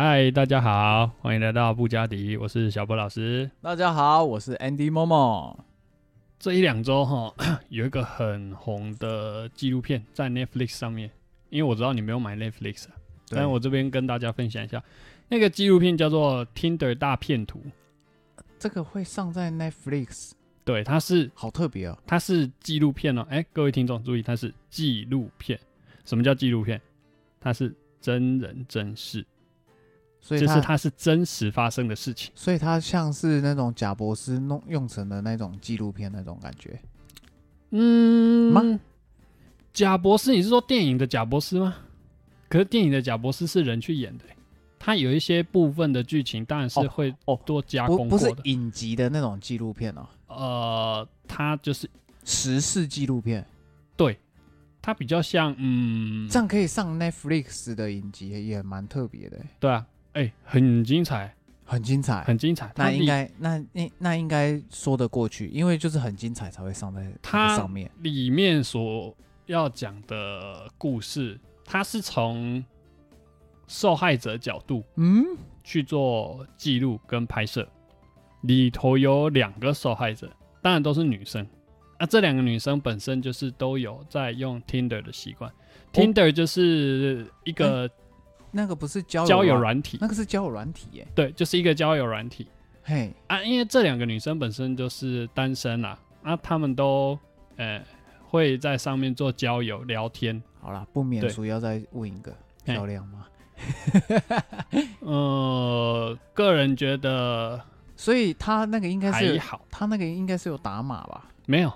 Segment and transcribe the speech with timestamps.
[0.00, 3.50] 嗨，大家好，欢迎来到布加迪，我是小波老师。
[3.60, 5.56] 大家好，我是 Andy Momo。
[6.38, 7.34] 这一两周哈，
[7.68, 11.10] 有一个很红的纪录片在 Netflix 上面，
[11.50, 12.92] 因为我知道你没有买 Netflix，啊
[13.30, 14.80] 但我这边跟大家分享一下，
[15.26, 17.60] 那个纪录片叫做《Tinder 大骗图》，
[18.56, 20.30] 这个会上在 Netflix，
[20.64, 21.98] 对，它是好特别哦。
[22.06, 25.58] 它是纪录片哦，哎，各位听众注意，它是纪录片。
[26.04, 26.80] 什么叫纪录片？
[27.40, 29.26] 它是真人真事，
[30.28, 32.30] 所以它，就是它是真实发生的事情。
[32.34, 36.78] 所以它像是那种贾博士弄用成的那种纪录片那种感觉。
[37.70, 38.80] 嗯吗？
[39.72, 41.76] 贾博士，你是说电影的贾博士吗？
[42.48, 44.36] 可是电影的贾博士是人去演的欸、
[44.78, 48.50] 他有一些部分的剧情当然是哦会哦多加不不是工过的。
[48.50, 51.88] 影集的那种纪录片哦，呃，它就是
[52.24, 53.46] 时事纪录片，
[53.96, 54.18] 对，
[54.80, 62.22] 它比较像嗯，这样可以上 Netflix 的影集也蛮特别的，对啊，哎、很精彩，很精彩。
[62.24, 62.70] 很精彩。
[62.74, 67.90] 它里那应该那那那应该说得过去，因为就是很精彩才会上在这个它上面。
[68.00, 69.14] 里面所
[69.46, 72.64] 要讲的故事，它是从
[73.66, 75.24] 受害者角度嗯，
[75.62, 77.68] 去做记录跟拍摄，
[78.42, 80.30] 里头有两个受害者，
[80.62, 81.46] 当然都是女生。
[82.00, 85.52] 那、这两个女生本身就是都有在用 Tinder 的习惯、
[85.92, 87.90] t i n d e r 就是一个
[88.50, 91.06] 那个不是交交友软，体，那个是交友软体耶。
[91.14, 92.46] 对，就是一个交友软体
[92.82, 93.42] 嘿，啊。
[93.42, 97.18] 因为这两个女生本身就是单身啦，啊，她们都
[97.56, 97.82] 呃
[98.26, 103.26] 会在上面做交友聊天，好啦，不免对俗要再问一个，漂亮吗？
[105.00, 107.60] 呃，个人觉得
[107.96, 111.24] 所以他那个应该是，还好，他那个应该是有打码吧？
[111.46, 111.72] 没有，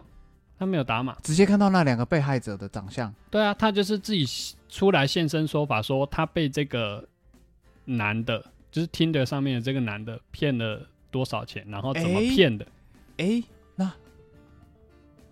[0.62, 1.17] 她没有打码。
[1.23, 4.24] 直接看到那两个被害者的长相，对啊，他就是自己
[4.68, 7.05] 出来现身说法，说他被这个
[7.84, 8.39] 男的，
[8.70, 12.64] 就是 Tinder 上面的这个男的骗了多少钱，然后怎么骗的。
[13.17, 13.42] 哎，
[13.74, 13.92] 那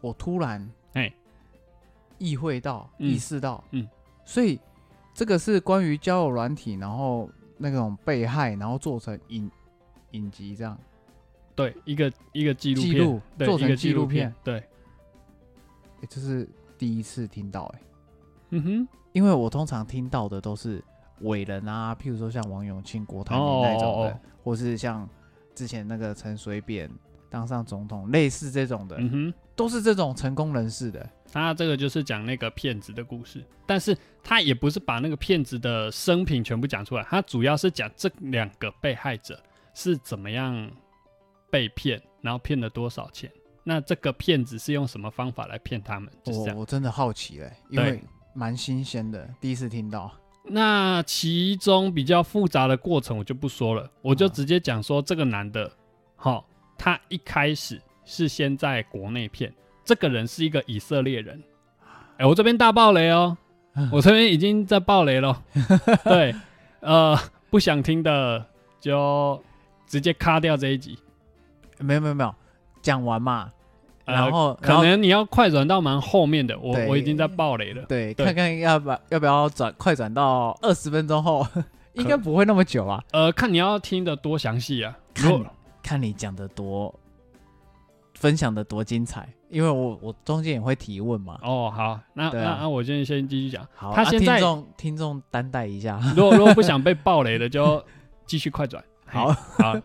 [0.00, 1.12] 我突然哎。
[2.19, 3.08] 意会到、嗯。
[3.08, 3.88] 意识到，嗯，
[4.26, 4.60] 所以
[5.14, 9.50] 这个是关于交友软体，然后那种被害，然后做成影
[10.10, 10.78] 影集这样，
[11.54, 14.69] 对，一个一个纪录片，记录对，做成纪纪录片片，对，
[16.00, 17.81] 诶这是第一次听到哎、
[18.50, 20.83] 嗯哼，因为我通常听到的都是
[21.21, 25.09] 伟人啊，譬如说像王永庆、郭台铭哦那种的，哦哦或是像
[25.55, 26.91] 之前那个陈水扁
[27.28, 31.09] 当上总统，类似这种的，嗯哼，都是这种成功人士的。
[31.33, 39.41] 他这个就是讲那个骗子的故事，但是他也不是把那个骗子的生平全部讲出来，他主要是讲这两个被害者
[39.72, 40.69] 是怎么样
[41.50, 43.31] 被骗，然后骗了多少钱。
[43.62, 46.12] 那这个骗子是用什么方法来骗他们？
[46.22, 46.56] 就是这样。
[46.56, 50.10] 我我真的好奇嘞、因对为蛮新鲜的，第一次听到。
[50.44, 55.70] 那其中比较复杂的过程我就不说了，我就啊直接讲说这个男的，
[56.16, 59.53] 好、他一开始是先在国内骗，
[59.84, 61.41] 这个人是一个以色列人。
[62.16, 63.37] 哎、我这边大爆雷哦，
[63.93, 65.43] 我这边已经在爆雷了。
[66.04, 66.34] 对，
[66.81, 67.16] 呃，
[67.50, 68.44] 不想听的
[68.81, 69.43] 就
[69.87, 70.99] 直接卡掉这一集。
[71.78, 72.34] 没有没有没有，
[72.82, 73.50] 讲完嘛，
[74.04, 77.82] 呃然后可能你要快转到蛮后面的，我我已经在爆雷了。
[77.88, 81.46] 对，对看看要不要要不要转快转到二十分钟后，
[81.94, 83.02] 应该不会那么久啊。
[83.12, 84.96] 呃，看你要听的多详细啊。
[85.16, 85.46] 如看果
[85.82, 86.94] 看你讲的多，
[88.14, 91.38] 分享的多精彩，因为我我中间也会提问嘛。
[91.42, 93.66] 哦，好，那、啊那那我先先继续讲。
[93.74, 96.00] 好，啊他现在听众听众担待一下。
[96.16, 97.82] 如果如果不想被暴雷的，就
[98.26, 98.82] 继续快转。
[99.06, 99.76] 好好，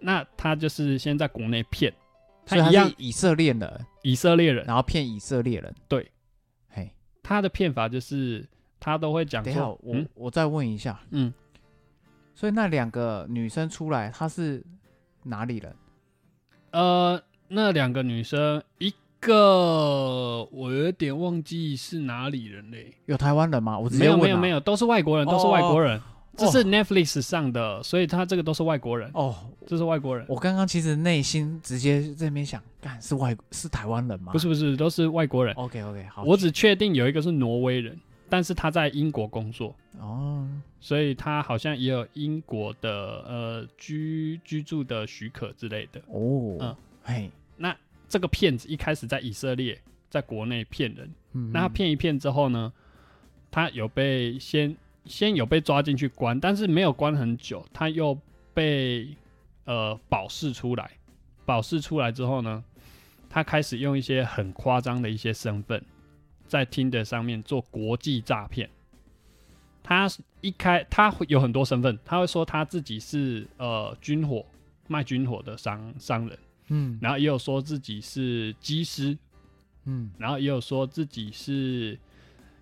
[0.00, 2.07] 那他就是先在国内骗，他
[2.48, 5.74] 所以他一样以色列人，以色列人，然后骗以色列人。
[5.86, 6.10] 对，
[6.68, 6.90] 嘿，
[7.22, 8.46] 他的骗法就是
[8.80, 10.08] 他都会讲等一下，我、嗯？
[10.14, 11.32] 我再问一下，嗯，
[12.34, 14.64] 所以那两个女生出来，她是
[15.24, 15.76] 哪里人？
[16.70, 23.78] 呃，那两个女生，一个我有点忘记是哪里人嘞，有台湾人吗？
[23.78, 26.00] 我直没有没有没有，都是外国人，都是外国人。
[26.38, 26.50] 这哦。
[26.50, 29.34] 是 Netflix 上的，所以他这个都是外国人，哦，
[29.66, 34.32] 这是外国人，我刚刚其实内心直接这边想，干是外是台湾人吗？
[34.32, 35.54] 不是不是，都是外国人。
[35.56, 37.98] ，OK OK，好，我只确定有一个是挪威人，
[38.30, 40.48] 但是他在英国工作，哦，
[40.80, 42.90] 所以他好像也有英国的
[43.26, 46.00] 呃居居住的许可之类的。
[46.06, 46.76] 哦，嗯。
[47.02, 47.74] 嘿，那
[48.08, 49.80] 这个骗子一开始在以色列，
[50.10, 51.50] 在国内骗人，嗯。
[51.52, 52.72] 那他骗一骗之后呢，
[53.50, 54.76] 他有被先
[55.08, 58.16] 先有被抓进去关，但是没有关很久，他又
[58.52, 59.08] 被
[59.64, 60.90] 呃保释出来。
[61.44, 62.62] 保释出来之后呢，
[63.30, 65.82] 他开始用一些很夸张的一些身份，
[66.46, 68.68] 在 Tinder 上面做国际诈骗。
[69.82, 70.06] 他
[70.42, 74.44] 一开他会有很多身份，他会说他自己是呃军火
[74.86, 76.38] 卖军火的商商人，
[76.68, 79.16] 嗯然后也有说自己是机师，
[79.84, 81.98] 嗯然后也有说自己是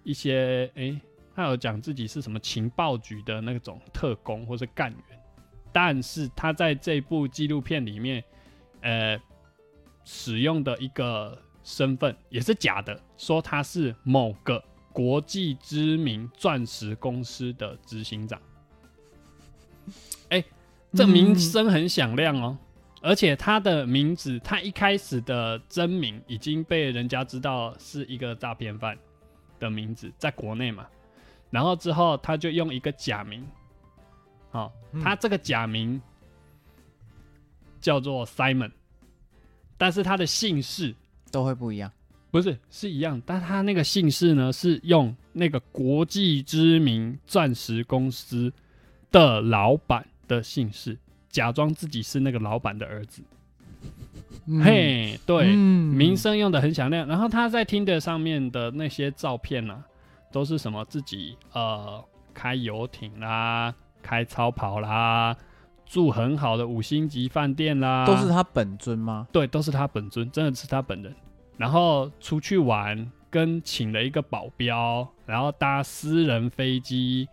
[0.04, 1.00] 一些诶，
[1.36, 5.20] 他有讲自己是什么情报局的那种特工或是干员，
[5.70, 8.24] 但是他在这部纪录片里面，
[8.80, 9.20] 呃，
[10.02, 18.40] 使用的一个身份也是假的，说他是某个国际知名钻石公司的执行长。
[20.30, 20.42] 哎、
[20.94, 22.56] 这名声很响亮哦。
[23.02, 28.98] 而且他的名字，他一开始的真名已经被人家知道是一个诈骗犯
[29.60, 30.86] 的名字，在国内嘛。
[31.50, 33.46] 然后之后他就用一个假名，
[34.52, 36.00] 哦，嗯他这个假名
[37.80, 38.70] 叫做 Simon，
[39.76, 40.94] 但是他的姓氏
[41.30, 41.90] 都会不一样。
[42.32, 48.52] 不是是一样，但他那个姓氏呢是用那个国际知名钻石公司
[49.10, 50.98] 的老板的姓氏，
[51.30, 53.22] 假装自己是那个老板的儿子。
[54.44, 57.06] 嗯，嘿，对，嗯名声用的很响亮。
[57.06, 59.82] 然后他在 Tinder 上面的那些照片呢、
[60.36, 62.04] 都是什么自己呃
[62.34, 65.34] 开游艇啦，开超跑啦，
[65.86, 69.26] 住很好的五星级饭店啦，都是他本尊吗？
[69.32, 71.14] 对，都是他本尊，真的是他本人。
[71.56, 77.26] 然后出去玩，跟请了一个保镖，然后搭私人飞机，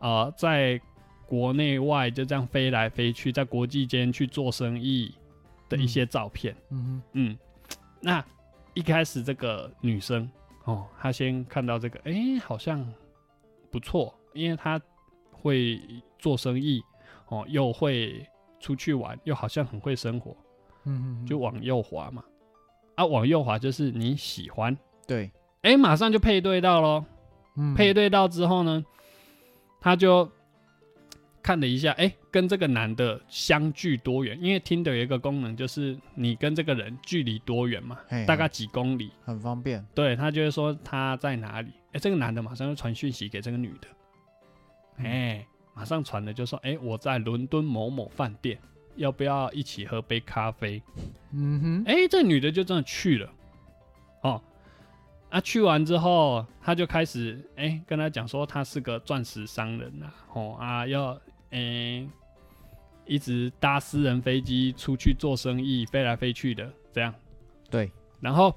[0.00, 0.80] 呃，在
[1.28, 5.14] 国内外就这样飞来飞去，在国际间去做生意
[5.68, 6.52] 的一些照片。
[6.70, 7.38] 嗯嗯，
[8.00, 8.24] 那
[8.74, 10.28] 一开始这个女生
[10.64, 12.86] 哦，他先看到这个，哎、好像
[13.70, 14.80] 不错，因为他
[15.30, 15.80] 会
[16.18, 16.82] 做生意
[17.28, 18.26] 哦，又会
[18.58, 20.32] 出去玩，又好像很会生活，
[20.84, 22.22] 哼嗯，就往右滑嘛。
[22.96, 24.76] 啊，往右滑就是你喜欢，
[25.06, 25.30] 对，
[25.62, 27.04] 哎、马上就配对到咯。
[27.56, 28.84] 嗯配对到之后呢，
[29.80, 30.30] 他就
[31.42, 34.38] 看了一下，哎、跟这个男的相距多远？
[34.40, 39.10] 因为听的有一个功能，就是你跟这个人距离多远嘛，嘿大概几公里。
[39.24, 39.84] 很方便。
[39.94, 41.70] 对他就会说他在哪里。
[41.92, 43.88] 哎、这个男的马上就传讯息给这个女的，
[44.98, 48.58] 哎、嗯马上传的就说，哎、我在伦敦某某饭店，
[48.96, 50.82] 要不要一起喝杯咖啡？
[51.32, 53.32] 嗯哼，哎、这女的就真的去了。
[54.22, 54.42] 哦，
[55.30, 61.16] 啊，去完之后，他就开始哎、跟他讲说他是个钻石商人呐、哦啊要
[61.50, 62.04] 哎、
[63.06, 67.14] 一直搭私人飞机出去做生意，飞来飞去的这样。
[67.70, 67.90] 对，
[68.20, 68.52] 然后，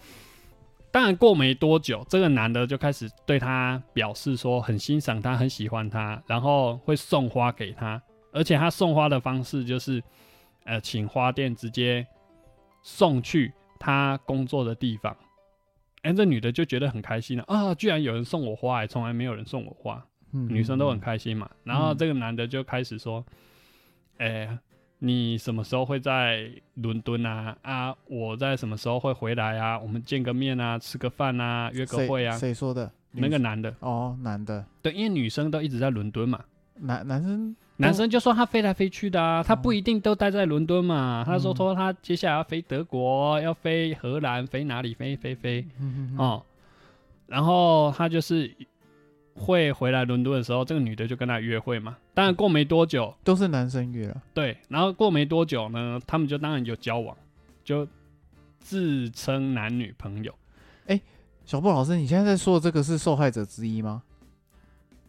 [0.91, 10.03] 当然过没多久，这个男的就开始对他表示说很欣赏他，很喜欢他，然后会送花给他，而且他送花的方式就是，
[10.65, 12.05] 呃，请花店直接
[12.81, 15.15] 送去他工作的地方。
[16.03, 17.73] 哎、这女的就觉得很开心了啊！
[17.75, 21.49] 居然有人送我花、欸，从来没有人送我花，嗯女生都很开心嘛。
[21.63, 23.25] 然后嗯这个男的就开始说
[24.19, 24.57] ：“哎、
[24.99, 27.57] 你什么时候会在伦敦啊？
[27.61, 29.79] 啊，我在什么时候会回来啊？
[29.79, 32.37] 我们见个面啊，吃个饭啊，约个会啊。
[32.37, 36.43] 谁说的？”那个男的，哦，男的，对，因为女生都一直在伦敦嘛，
[36.79, 41.23] 男男生男生就说他飞来飞去的啊，他不一定都待在伦敦嘛。
[41.25, 44.93] 他说嗯说他接下来要飞德国，要飞荷兰，飞哪里？
[44.93, 45.67] 飞飞飞。
[45.79, 46.43] 嗯哼哦，
[47.27, 48.51] 然后他就是
[49.35, 51.97] 会回来伦敦的时候，这个女的就跟他约会嘛。
[52.13, 54.21] 当然过没多久，都是男生约了。
[54.33, 57.15] 对，然后过没多久呢，他们就当然有交往，
[57.63, 57.87] 就
[58.59, 60.33] 自称男女朋友。
[61.45, 64.01] 小布老师，你现在在说的这个是受害者之一吗？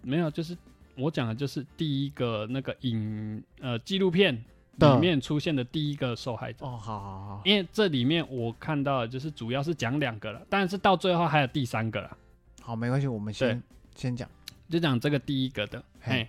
[0.03, 0.57] 没有，就是
[0.97, 4.45] 我讲的就是第一个那个影呃纪录片
[4.79, 6.65] 的里面出现的第一个受害者。
[6.65, 12.17] 哦，好好好，因为这里面我看到的就是主要是讲两个了，但是到最后还有第三个了，
[12.63, 13.63] 好，没关系，我们先
[13.95, 14.29] 先讲。
[14.67, 16.13] 就讲这个第一个的，嘿。
[16.13, 16.29] 嘿，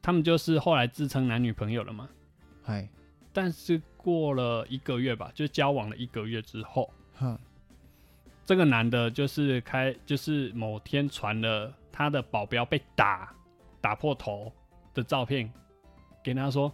[0.00, 2.08] 他们就是后来自称男女朋友了嘛。
[2.62, 2.88] 嘿，
[3.32, 7.36] 但是过了一个月吧，就交往了一个月之后，哼，
[8.46, 13.34] 这个男的就是开，就是某天传了他的保镖被打
[13.82, 14.50] 打破头
[14.94, 15.52] 的照片
[16.24, 16.72] 给他说，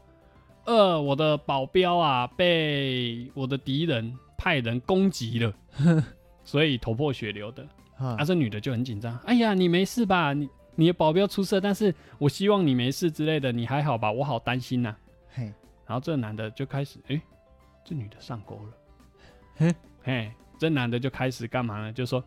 [0.65, 5.53] 呃，我的保镖啊被我的敌人派人攻击了，
[6.45, 7.67] 所以头破血流的。
[7.97, 10.33] 哼啊，这女的就很紧张，哎呀，你没事吧？
[10.33, 14.13] 你你的保镖出色，但是我希望你没事之类的，你还好吧？
[14.13, 14.95] 我好担心呐、
[15.35, 15.53] 嘿，
[15.85, 17.21] 然后这男的就开始，哎、
[17.85, 18.73] 这女的上钩了，
[19.57, 21.93] 嘿，嘿，这男的就开始干嘛呢？
[21.93, 22.23] 就说，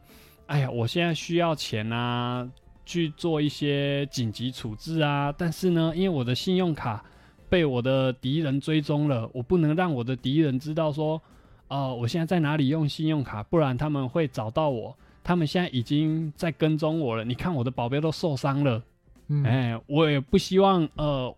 [0.47, 2.45] 哎呀，我现在需要钱啊，
[2.91, 7.01] 去做一些紧急处置啊，但是呢，因为我的信用卡
[7.48, 11.21] 被我的敌人追踪了，我不能让我的敌人知道说，
[11.69, 14.93] 哦、我现在在哪里用信用卡，不然他们会找到我。
[15.24, 18.83] 他们现在已经在跟踪我了，你看我的保镖都受伤了，
[19.29, 21.33] 嗯，哎，我也不希望呃，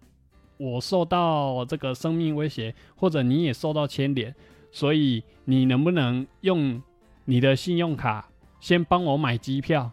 [0.57, 4.33] 我受到这个生命威胁，或者你也受到牵连，
[4.71, 6.81] 所以你能不能用
[7.25, 8.27] 你的信用卡
[8.59, 9.91] 先帮我买机票？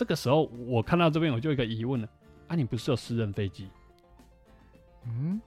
[0.00, 2.08] 这个时候我看到这边我就有一个疑问了，
[2.48, 3.68] 啊，你不是有私人飞机？
[5.04, 5.38] 嗯？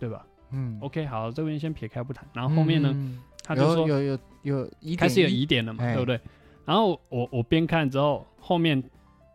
[0.00, 0.26] 对吧？
[0.50, 3.22] 嗯，？OK，好，这边先撇开不谈，然后后面呢，嗯？
[3.44, 5.94] 他就说有有有开始有疑点了嘛，哎。
[5.94, 6.20] 对不对？
[6.64, 8.82] 然后我我边看之后，后面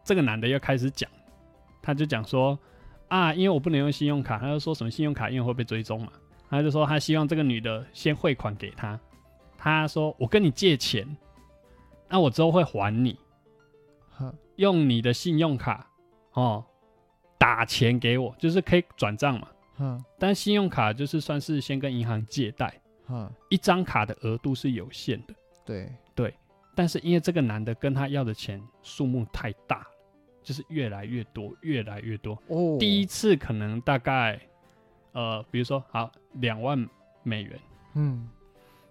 [0.04, 1.10] 这个男的又开始讲，
[1.82, 2.60] 他就讲说
[3.08, 6.12] 啊，因为我不能用信用卡，他就说什么信用卡因为会被追踪嘛，
[6.50, 9.00] 他就说他希望这个女的先汇款给他，
[9.58, 11.08] 他说我跟你借钱，
[12.10, 13.18] 那我之后会还你，
[14.10, 15.88] 呵用你的信用卡
[16.34, 16.64] 哦
[17.38, 19.48] 打钱给我，就是可以转账嘛，
[19.80, 25.34] 嗯但信用卡就是算是先跟银行借贷，嗯，一张卡的额度是有限的。
[25.66, 26.34] 对对，
[26.76, 29.88] 但是因为这个男的跟他要的钱数目太大了，
[30.42, 32.38] 就是越来越多，越来越多。
[32.48, 34.40] 哦，第一次可能大概，
[35.12, 36.88] 呃，比如说好两万
[37.24, 37.60] 美元，
[37.96, 38.30] 嗯，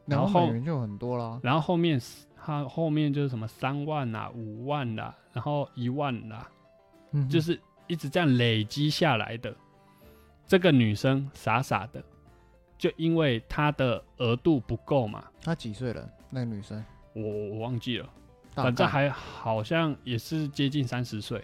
[0.04, 1.40] 然后两万美元就很多啦。
[1.42, 1.98] 然后后面
[2.44, 6.46] 他后面就是什么三万啦、五万啦，然后一万啦，
[7.12, 9.54] 嗯，就是一直这样累积下来的。
[10.46, 12.04] 这个女生傻傻的，
[12.76, 16.06] 就因为她的额度不够嘛，她几岁了？
[16.28, 16.84] 那个女生，
[17.14, 18.06] 我我忘记了，
[18.52, 21.42] 反正还好像也是接近三十岁。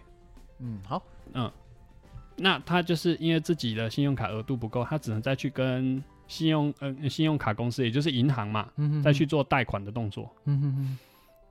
[0.58, 1.02] 嗯好，
[1.32, 1.50] 嗯，
[2.36, 10.32] 那她就是因为自己的信用卡额度不够，她只能再去跟信用呃信用卡公司，也就是银行嘛，嗯哼再去，做贷款的动作。
[10.44, 10.98] 嗯哼哼，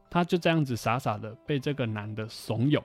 [0.10, 2.82] 他就这样子傻傻的被这个男的怂恿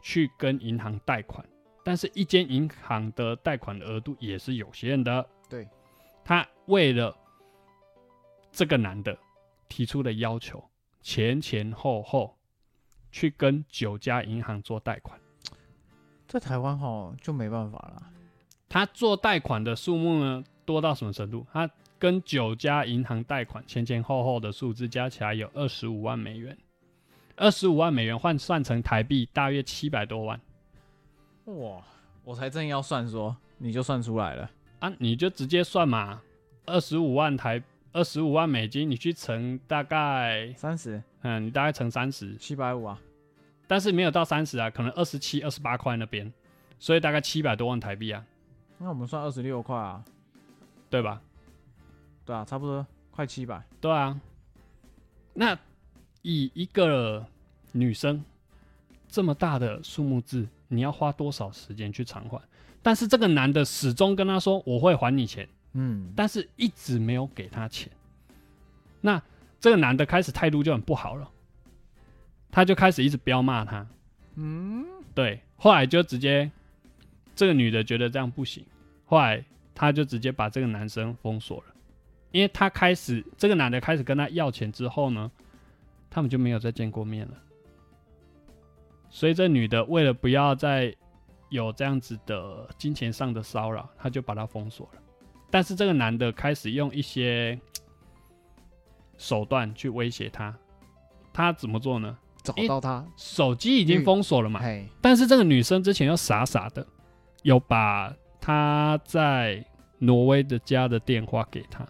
[0.00, 1.46] 去跟银行贷款，
[1.84, 5.24] 但是一间银行的贷款额度也是有限的。
[5.48, 5.68] 对，
[6.24, 7.14] 他为了
[8.50, 9.16] 这个男的
[9.68, 10.64] 提出的要求，
[11.02, 12.34] 前前后后
[13.12, 15.20] 去跟九家银行做贷款。
[16.26, 18.02] 在台湾哈就没办法了。
[18.68, 21.46] 他做贷款的数目呢多到什么程度？
[21.52, 26.56] 他跟九家银行贷款前前后后的数字加起来有二十五万美元，
[27.36, 30.40] 二十五万美元换算成台币大约七百多万
[31.46, 31.82] 哇，
[32.24, 34.50] 我才正要算说，你就算出来了。
[34.78, 34.90] 啊！
[34.98, 36.22] 你就直接算嘛，
[36.64, 37.62] 二十五万台
[37.92, 42.98] 二十五万美金，你去乘大概三十嗯，你大概乘三十，七百五啊，
[43.66, 46.32] 但是没有到三十啊，可能二十七、二十八块那边，
[46.78, 48.24] 所以大概七百多万台币啊，
[48.78, 50.02] 那我们算二十六块啊，
[50.90, 51.22] 对吧？
[52.26, 53.62] 对啊，差不多快七百。
[53.80, 54.20] 对啊，
[55.32, 55.58] 那
[56.22, 57.24] 以一个
[57.72, 58.22] 女生
[59.08, 62.42] 这么大的数目字，你要花多少时间去偿还？
[62.82, 67.90] 但是这个男的始终跟她说我会还你钱，嗯，但是一直没有给她钱。
[69.00, 69.22] 那
[69.60, 71.30] 这个男的开始态度就很不好了，
[72.50, 73.86] 他就开始一直彪骂她。
[74.34, 76.50] 嗯，对，后来就直接
[77.34, 78.64] 这个女的觉得这样不行，
[79.04, 79.44] 后来
[79.80, 81.74] 他就直接把这个男生封锁了，
[82.32, 85.30] 因为他开始这个男的开始跟他要钱之后呢，
[86.10, 87.32] 他们就没有再见过面了。
[89.08, 90.94] 所以这女的为了不要再
[91.48, 95.00] 有这样子的金钱上的骚扰，他就把他封锁了。
[95.50, 97.58] 但是这个男的开始用一些
[99.16, 100.54] 手段去威胁他，
[101.32, 102.18] 他怎么做呢？
[102.42, 106.86] 找到他，手机已经封锁了嘛，哎，但是这个女生之前又傻傻的，
[107.44, 109.64] 有把她在
[110.00, 111.86] 挪威的家的电话给他，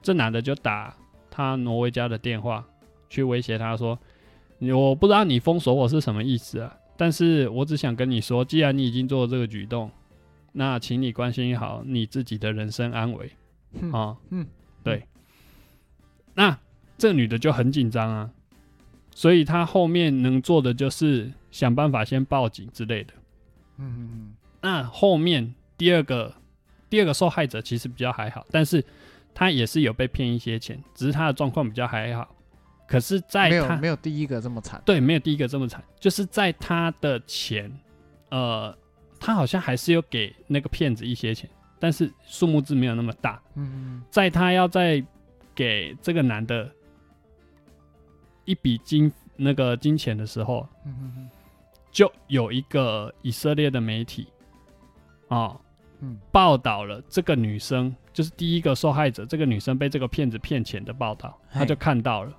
[0.00, 0.96] 这男的就打
[1.30, 2.64] 他挪威家的电话
[3.10, 3.98] 去威胁他说
[4.60, 9.90] ：“我不知道你封锁我是什么意思啊，但是我只想跟你说，既然你已经做了这个举动，
[10.52, 13.30] 那请你关心好你自己的人身安危
[13.80, 14.46] 哼啊。”嗯，
[14.82, 15.02] 对。
[16.34, 16.58] 那
[16.96, 18.30] 这个女的就很紧张啊，
[19.14, 23.12] 所以她后面能做的就是想办法先报警之类的。
[23.78, 26.34] 嗯嗯嗯，那后面第二个
[26.92, 28.84] 第二个受害者其实比较还好，但是
[29.32, 32.36] 他也是有被骗一些钱，只是他的状况比较还好。
[32.86, 34.82] 可是，在没有他没有第一个这么惨。
[34.84, 37.72] 对没有第一个这么惨，就是在他的钱，
[38.28, 38.76] 呃，
[39.18, 41.48] 他好像还是有给那个骗子一些钱，
[41.80, 43.40] 但是数目字没有那么大。
[43.54, 45.02] 嗯在他要在
[45.54, 46.70] 给这个男的
[48.44, 51.30] 一笔金那个金钱的时候，嗯嗯嗯
[51.90, 54.28] 就有一个以色列的媒体
[55.28, 55.58] 哦
[56.02, 56.18] 嗯。
[56.30, 62.32] 报道了这个女生，就是第一个受害者，这个女生被这个骗子骗钱的报道，他就看到了，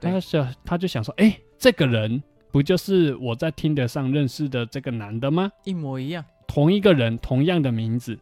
[0.00, 0.10] 对。
[0.10, 5.52] 他想他就想说，哎、这个人不就是我在听得上认识的这个男的吗？
[5.64, 6.24] 一模一样。
[6.46, 8.18] 同一个人，同样的名字，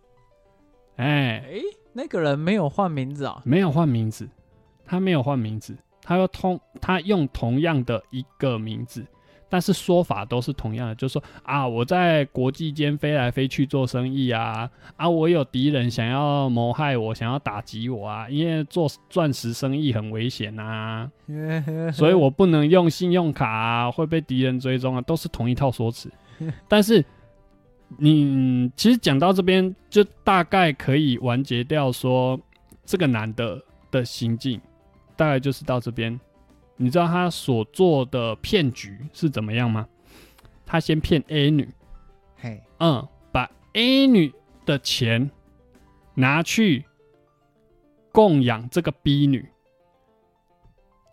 [0.97, 1.61] 哎、哎，
[1.93, 3.41] 那个人没有换名字啊？
[3.45, 4.29] 没有换名字，
[4.85, 9.07] 他没有换名字，他要通他用同样的一个名字，
[9.49, 21.11] 但是说法都是同样的，就是说啊，我在国际间飞来飞去做生意啊，啊，我有敌人想要谋害我，想要打击我啊，因为做钻石生意很危险啊，
[21.95, 26.11] 所以我不能用信用卡啊，会被敌人追踪啊，都是同一套说辞。
[26.67, 27.05] 但是
[27.99, 32.39] 你其实讲到这边，就大概可以完结掉说
[32.85, 33.63] 这个男的
[33.93, 34.61] 的行径，
[35.17, 36.19] 大概就是到这边。
[36.77, 39.89] 你知道他所做的骗局是怎么样吗？
[40.65, 41.69] 他先骗 A 女，
[42.37, 44.33] 嘿，嗯，把 A 女
[44.65, 45.31] 的钱
[46.15, 46.85] 拿去
[48.11, 49.49] 供养这个 B 女，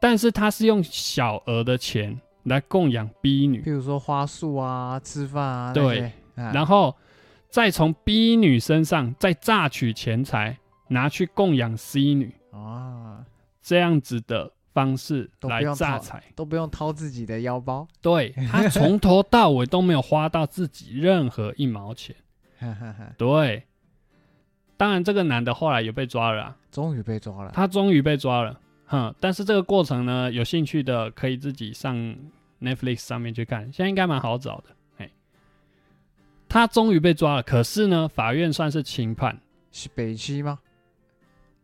[0.01, 3.61] 但是他是用小额的钱来供养 B 女。
[3.61, 6.11] 比，如说花束啊、吃饭啊，对。
[6.35, 6.95] 然后
[7.49, 13.23] 再从 B 女身上再榨取钱财，拿去供养 C 女，啊，
[13.61, 16.23] 这样子的方式来榨财。
[16.35, 22.15] 都不用掏自己的腰包，对他从头到尾都没有花到自己任何一毛钱。
[22.59, 23.63] 哈哈哈，对，
[24.77, 29.13] 当然这个男的后来也被抓了啊、终于被抓了，他终于被抓了，哼。
[29.19, 31.95] 但是这个过程呢，有兴趣的可以自己上
[32.61, 34.65] Netflix 上面去看，现在应该蛮好找的。
[34.97, 35.09] 哎，
[36.47, 39.39] 他终于被抓了，可是呢，法院算是轻判。
[39.71, 40.59] 是北七吗？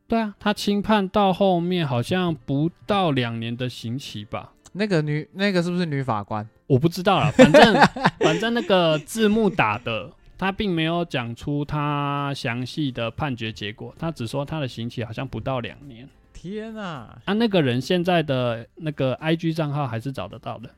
[0.09, 4.51] 对啊，他轻判到后面好像不到两年的刑期吧。
[4.73, 6.47] 那个女那个是不是女法官？
[6.67, 7.73] 我不知道了， 反正
[8.19, 16.09] 反正那个字幕打的，他并没有讲出他详细的判决结果，他只说他的刑期好像不到两年。
[16.33, 17.21] 天啊！
[17.25, 20.69] 啊，那个人现在的那个 IG 账号还是找得到的，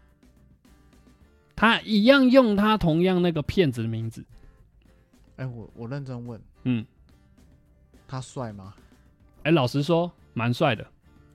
[1.56, 4.26] 他一样用他同样那个骗子的名字，
[5.36, 6.86] 哎、我我认真问，嗯，
[8.08, 8.74] 他帅吗？
[9.44, 10.86] 哎、老实说，蛮帅的。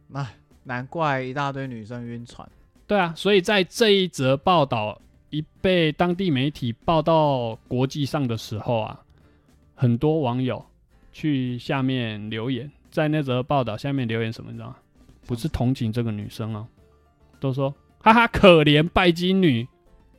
[0.08, 0.26] 那、
[0.64, 2.48] 难怪一大堆女生晕船。
[2.86, 9.00] 对啊，所以在这一则报道一被当地媒体报到国际上的时候啊，
[9.74, 10.64] 很多网友
[11.12, 14.76] 去下面留言，在那则报道下面留言什么，你知道吗？
[15.26, 16.64] 不是同情这个女生哦，
[17.40, 19.66] 都说哈哈可怜拜金女，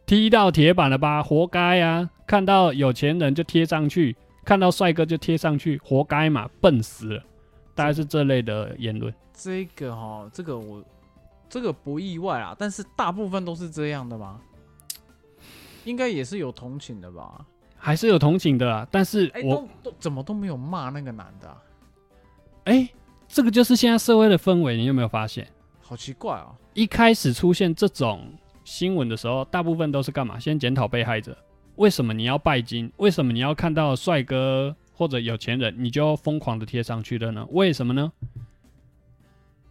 [0.06, 2.10] 踢到铁板了吧，活该啊！
[2.26, 7.24] 看到有钱人就贴上去，看到帅哥就贴上去，活该嘛，笨死了，
[7.78, 9.14] 大概是这类的言论。
[9.32, 10.84] 这个哈，这个我
[11.48, 14.40] 这个不意外啊，但是大部分都是这样的吧？
[15.86, 17.46] 应该也是有同情的吧？
[17.78, 19.68] 还是有同情的啊，但是哎、我
[20.00, 21.62] 怎么都没有骂那个男的、啊，
[22.66, 22.90] 哎、
[23.28, 25.48] 这个就是现在社会的氛围，你有没有发现？
[25.80, 26.52] 好奇怪啊！
[26.74, 28.34] 一开始出现这种
[28.66, 30.38] 新闻的时候，大部分都是干嘛？
[30.38, 31.38] 先检讨被害者，
[31.76, 32.92] 为什么你要拜金？
[32.98, 37.46] 为什么你要看到帅哥或者有钱人，你就疯狂的贴上去的呢？
[37.52, 38.12] 为什么呢？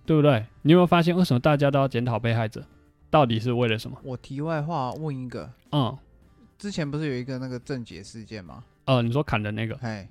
[0.07, 0.47] 对不对？
[0.63, 2.65] 你有没有发现，为什么大家都要检讨被害者？
[3.11, 3.99] 到底是为了什么？
[4.05, 5.99] 我题外话问一个，嗯，
[6.57, 8.63] 之前不是有一个那个郑捷事件吗？
[8.85, 10.09] 呃，你说砍的那个，哎，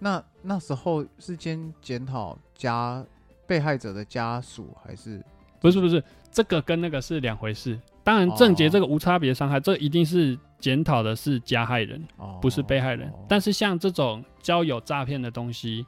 [0.00, 3.04] 那那时候是先检讨家
[3.46, 5.24] 被害者的家属，还是
[5.60, 7.78] 不是不是，这个跟那个是两回事。
[8.02, 12.02] 当然，郑捷这个无差别伤害，这一定是检讨的是加害人。
[12.16, 13.08] 哦不是被害人。
[13.10, 15.86] 哦但是像这种交友诈骗的东西，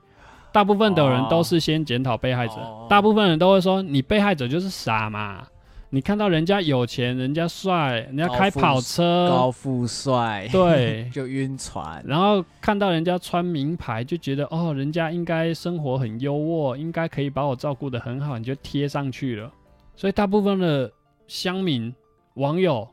[0.52, 2.86] 大部分的人都是先检讨被害者，哦。
[2.88, 5.46] 大部分人都会说你被害者就是傻嘛。
[5.94, 12.02] 你看到人家有钱，人家帅，人家开跑车，高富帅，对， 就晕船。
[12.06, 19.52] 然后看到人家穿名牌，就觉得哦，人家应该生活很优渥，应该可以把我照顾得很好，你就贴上去了。
[19.94, 20.90] 所以大部分的
[21.26, 21.94] 乡民
[22.36, 22.88] 网友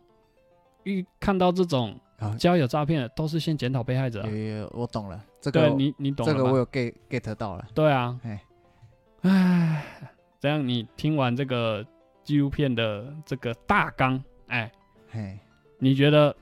[0.84, 2.36] 遇看到这种啊。
[2.38, 7.68] 交友诈骗的，都是先检讨被害者啊、有有有，我懂了，这个对你，你懂了这个我有 get get 到了。
[7.74, 8.44] 对啊，哎
[9.22, 9.86] 唉，
[10.40, 11.86] 这样你听完这个
[12.24, 14.72] 纪录片的这个大纲，哎，
[15.12, 15.38] 嘿，
[15.78, 16.36] 你觉得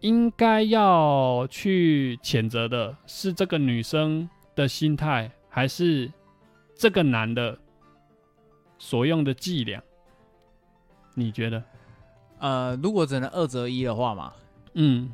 [0.00, 6.10] 应该要去谴责的是这个女生的心态，还是
[6.74, 7.58] 这个男的
[8.78, 9.82] 所用的伎俩？
[11.14, 11.62] 你觉得？
[12.38, 14.32] 呃，如果只能二择一的话嘛，
[14.74, 15.12] 嗯，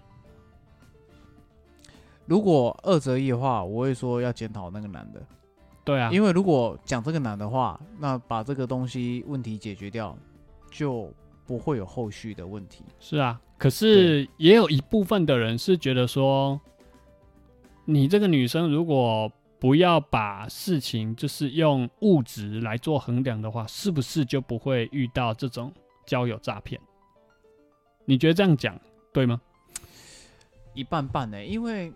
[2.27, 5.23] 如果二择一的话，我会说要检讨那个男的，
[5.85, 10.17] 对啊，因为如果讲这个男的话，那把这个东西问题解决掉，
[10.71, 11.13] 就
[11.47, 12.83] 不会有后续的问题。
[12.99, 16.59] 是啊，可是也有一部分的人是觉得说，
[17.85, 25.73] 你这个女生如果不要把事情就是用物质来做衡量的话，是不是就不会遇到这种
[26.07, 26.81] 交友诈骗？
[28.07, 28.79] 你觉得这样讲
[29.13, 29.41] 对吗？
[30.75, 31.93] 一半半呢、因为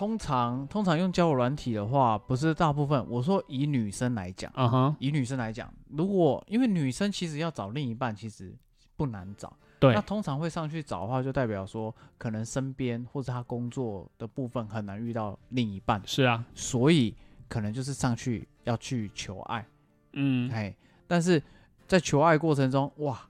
[0.00, 3.06] 通常通常用交友软体的话，不是大部分。
[3.06, 8.56] 我说以女生来讲，啊哈，以女生来讲，如果因为女生其实要找另一半其实
[8.96, 9.92] 不难找，对。
[9.92, 17.14] 那，通常会上去找的话，就代表说可能身边或者他工作的部分很难遇到另一半，是啊，所以
[17.46, 19.66] 可能就是上去要去求爱，
[20.14, 20.74] 嗯，哎，
[21.06, 21.42] 但是
[21.86, 23.20] 在求爱过程中，哇，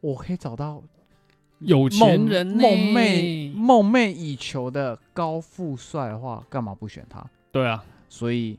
[0.00, 0.80] 我可以找到
[1.64, 7.24] 有钱人梦寐梦寐以求的高富帅的话，干嘛不选他？
[7.50, 8.58] 对啊，所以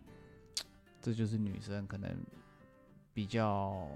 [1.01, 2.09] 这就是女生可能
[3.13, 3.87] 比较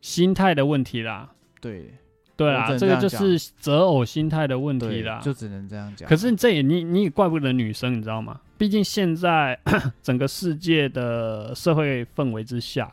[0.00, 1.32] 心态的问题啦。
[1.60, 1.94] 对
[2.36, 5.20] 对啦，我只能这个就是择偶心态的问题啦。
[5.20, 6.08] 就只能这样讲。
[6.08, 8.40] 可是这也你你也怪不得女生，你知道吗？
[8.58, 9.58] 毕竟现在
[10.02, 12.92] 整个世界的社会氛围之下，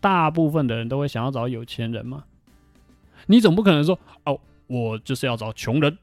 [0.00, 2.24] 大部分的人都会想要找有钱人嘛。
[3.26, 5.98] 你总不可能说哦，我就是要找穷人，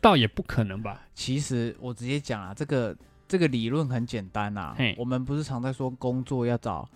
[0.00, 1.02] 倒也不可能吧？
[1.14, 4.76] 其实我直接讲啊，这个这个理论很简单啊。
[4.96, 6.88] 我们不是常在说工作要找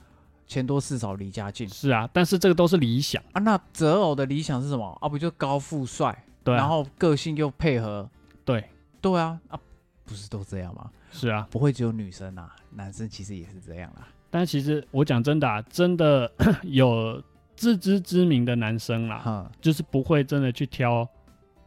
[0.47, 3.41] 钱多事少离家近是啊，但是这个都是理想，啊？
[3.41, 5.09] 那择偶的理想是什么啊？
[5.09, 8.09] 不就高富帅，对啊，然后个性又配合？
[8.45, 8.69] 对，
[9.01, 9.59] 对啊，啊，
[10.05, 10.91] 不是都这样吗？
[11.13, 11.47] 是啊。
[11.51, 14.09] 不会只有女生啊，男生其实也是这样啦。
[14.33, 16.31] 但其实我讲真的啊，真的
[16.63, 17.23] 有
[17.61, 21.07] 自知之明的男生啦，哈，就是不会真的去挑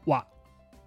[0.05, 0.25] 哇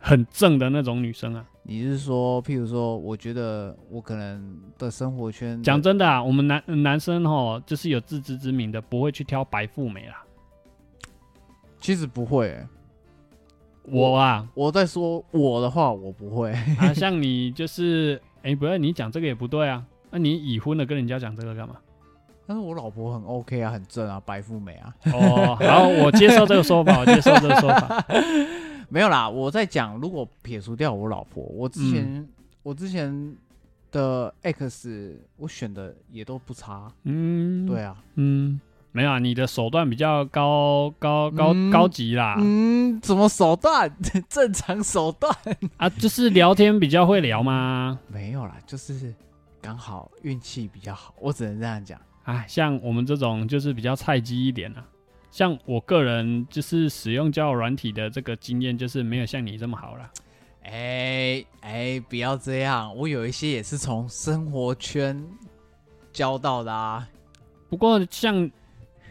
[0.01, 1.47] 很正的那种女生啊。
[1.63, 10.25] 你是说，譬如说，我觉得我可能的生活圈讲真的啊，我们男男生吼，就是有自知之明的，不会去挑白富美啦。
[11.79, 12.69] 其实不会欸、
[13.85, 16.51] 我啊，我在说我的话，我不会。
[16.81, 19.87] 啊，像你就是，哎、不是你讲这个也不对啊。
[20.11, 21.77] 那、你已婚了，跟人家讲这个干嘛？
[22.47, 24.95] 但是我老婆很 OK 啊，很正啊，白富美啊。
[25.13, 28.05] 哦，好，我接受这个说法， 我接受这个说法。
[28.89, 32.29] 没有啦，我在讲，如果撇除掉我老婆，我之前、嗯
[32.63, 33.37] 我之前
[33.93, 36.91] 的 X 我选的也都不差。
[37.05, 42.35] 嗯，对，啊，嗯，没有啊，你的手段比较高高高、嗯高级啦。
[42.41, 43.89] 嗯，怎么手段？
[44.29, 45.33] 正常手段
[45.77, 48.01] 啊，就是聊天比较会聊吗。
[48.09, 49.15] 没有啦，就是
[49.63, 52.01] 刚好运气比较好，我只能这样讲。
[52.27, 54.87] 哎，像我们这种就是比较菜鸡一点啊。
[55.31, 60.11] 像我个人就是使用交友软体的这个经验，就是没有像你这么好了。
[60.63, 65.23] 哎哎，不要这样，我有一些也是从生活圈
[66.13, 67.09] 交到的啊。
[67.69, 68.51] 不过像，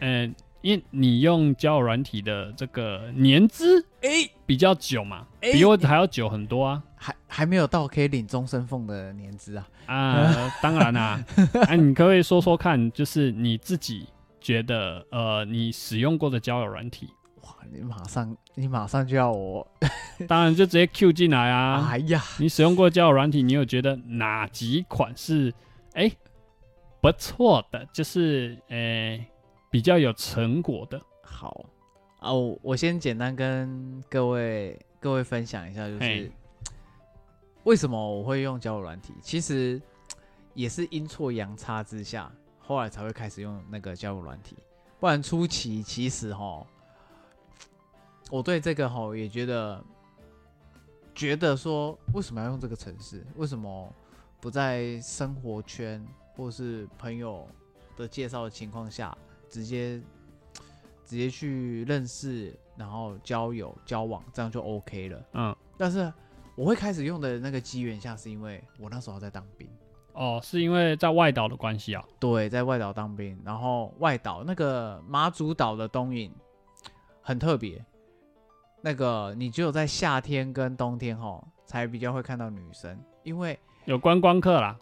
[0.00, 0.28] 呃，
[0.66, 6.82] 因为你用交友软体的这个年资哎，比较久嘛，哎比我还要久很多啊。
[6.96, 9.68] 还还没有到可以领终身俸的年资啊。
[9.86, 11.24] 啊，当然啦、
[11.68, 14.08] 啊， 你可不可以说说看，就是你自己
[14.40, 17.08] 觉得，呃，你使用过的交友软体，
[17.42, 19.64] 哇，你马上你马上就要我，
[20.26, 21.88] 当然就直接 Q 进来啊。
[21.92, 25.54] 哎呀，你使用过交友软体，你有觉得哪几款是
[25.92, 26.10] 哎、
[27.00, 29.24] 不错的，就是呃
[29.70, 31.00] 比较有成果的？
[31.22, 31.64] 好。
[32.18, 36.32] 啊，我我先简单跟各位各位分享一下，就是
[37.62, 39.80] 为什么我会用交友软体，其实
[40.54, 44.56] 也是阴错阳差之下，后来才会开始用那个交友软体，
[44.98, 46.66] 不然初期其实哈，
[48.30, 49.84] 我对这个哈也觉得
[51.14, 53.94] 觉得说为什么要用这个城市，为什么
[54.40, 57.46] 不在生活圈或是朋友
[57.94, 59.16] 的介绍的情况下，
[59.48, 60.00] 直接
[61.04, 65.22] 直接去认识，然后交友交往，这样就 OK 了。
[65.32, 66.12] 嗯，但是
[66.56, 69.68] 我会开始用的那个机缘下，是因为我那时候在当兵，
[70.12, 72.04] 哦，是因为在外岛的关系啊。
[72.18, 76.32] 对，在外岛当兵，然后外岛那个马祖岛的东引
[77.22, 77.84] 很特别，
[78.80, 84.78] 那个你只有在夏天跟冬天哈才比较会看到女生，因为有观光客啦，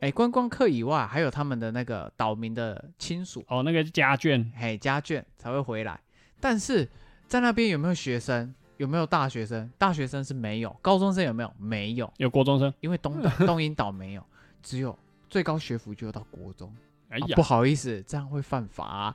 [0.00, 5.98] 哎观光客以外，还有他们的那个岛民的亲属，哦，那个家眷，嘿家眷才会回来。
[6.40, 6.88] 但是
[7.26, 8.54] 在那边有没有学生？
[8.76, 9.68] 有没有大学生？
[9.76, 11.52] 大学生是没有，高中生有没有？
[11.58, 12.72] 没有，有国中生。
[12.80, 14.24] 因为东岛 东引岛没有，
[14.62, 14.96] 只有
[15.28, 16.72] 最高学府就有到国中。
[17.10, 19.14] 哎呀啊不，好意思，这样会犯法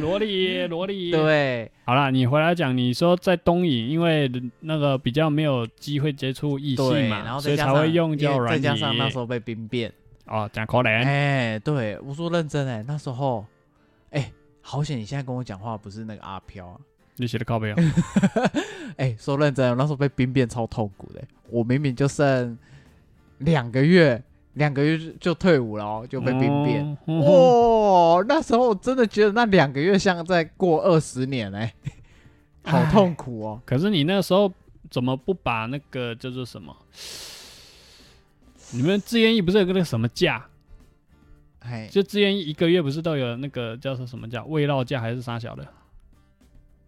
[0.00, 1.10] 萝莉，萝莉。
[1.12, 8.62] 对，好啦，你回来讲，你说在东影，因为那个比较没有机会接触异，性嘛，然后所以才会用交友软体。
[8.62, 9.92] 再加上那时候被兵变，
[10.26, 11.04] 哦，讲可怜。
[11.04, 13.46] 哎、对我说认真哎、那时候，
[14.10, 14.98] 哎、好险！
[14.98, 16.80] 你现在跟我讲话不是那个阿飘啊，
[17.16, 17.76] 你写的靠背啊。
[18.98, 22.58] 哎、说认真，我那时候被兵变超痛苦的、我明明就剩
[23.38, 24.20] 两个月，
[24.54, 26.98] 两个月就就退伍了哦，就被兵变。
[27.06, 31.74] 哇、那时候我真的觉得那两个月像在过二十年哎、
[32.64, 33.62] 好痛苦哦。
[33.64, 34.52] 可是你那时候
[34.90, 36.74] 怎么不把那个叫做什么？
[38.72, 40.46] 你们志愿役不是有个那个什么假？
[41.60, 44.44] 哎，就志愿役一个月不是都有那个叫做什么假？
[44.44, 45.66] 慰劳假还是啥小的？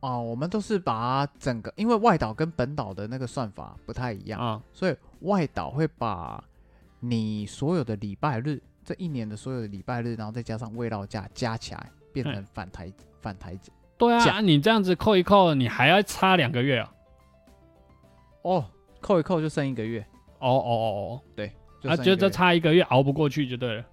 [0.00, 6.42] 哦，我们都是把整个，因为外岛跟本岛的那个算法不太一样，啊，所以外岛会把
[7.09, 13.59] 你所有的礼拜日，这一年的所有的礼拜日，然后再加上慰劳假加起来，变成嗯返台返台
[13.97, 14.35] 对啊，假。
[14.35, 16.92] 啊你这样子扣一扣，你还要差两个月啊？
[18.42, 18.64] 哦，
[19.01, 20.01] 扣一扣就剩一个月，
[20.38, 21.42] 哦哦哦哦，啊，
[21.81, 22.05] 就剩一个月。
[22.05, 23.85] 就这差一个月熬不过去就对了，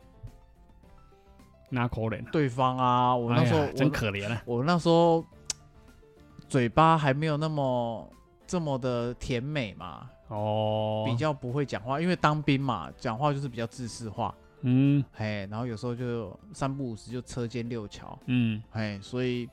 [1.70, 2.30] 那可怜啊！
[2.32, 4.42] 对方啊，我那哎时候、呀真我可怜啊！
[4.46, 5.26] 我那时候
[6.48, 8.08] 嘴巴还没有那么
[8.46, 15.04] 这么的甜美嘛，哦，比较不会讲话，因为当兵嘛，讲话就是比较自式化，嗯。
[15.14, 18.62] 嘿，然后有时候就三不五时就车间六桥，嗯。
[18.72, 19.48] 嘿，所以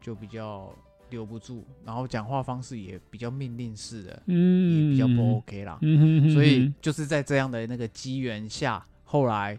[0.00, 0.72] 就比较
[1.10, 5.78] 留不住，然后讲话方式也比较命令式的，也嗯，比较不 OK 啦。
[5.82, 9.58] 嗯所以就是在这样的那个机缘下，后来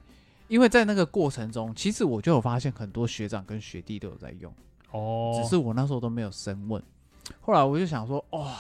[0.50, 4.54] 因为在那个过程中，其实我就有发现很多学长跟学弟都有在用，
[4.92, 6.82] 哦，只是我那时候都没有深问。
[7.42, 8.54] 后来我就想说，哦，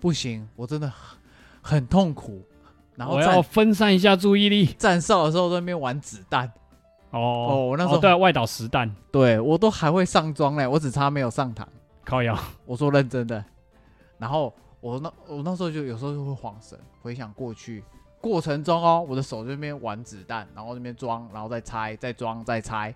[0.00, 1.18] 不行，我真的很
[1.62, 2.42] 很痛苦。
[2.96, 4.66] 然后我要分散一下注意力。
[4.66, 6.46] 站哨的时候在那边玩子弹，
[7.10, 11.64] 哦哦我那时候对啊外岛实弹对我都还会上妆嘞，我只差没有上膛。
[12.04, 12.36] 靠腰，
[12.66, 13.42] 我说认真的。
[14.18, 17.82] 然后我那我那时候就有时候就会晃神，回想过去
[18.20, 22.94] 过程中哦，我的手在那边玩子弹，然后那边装，然后再拆，再装，再拆，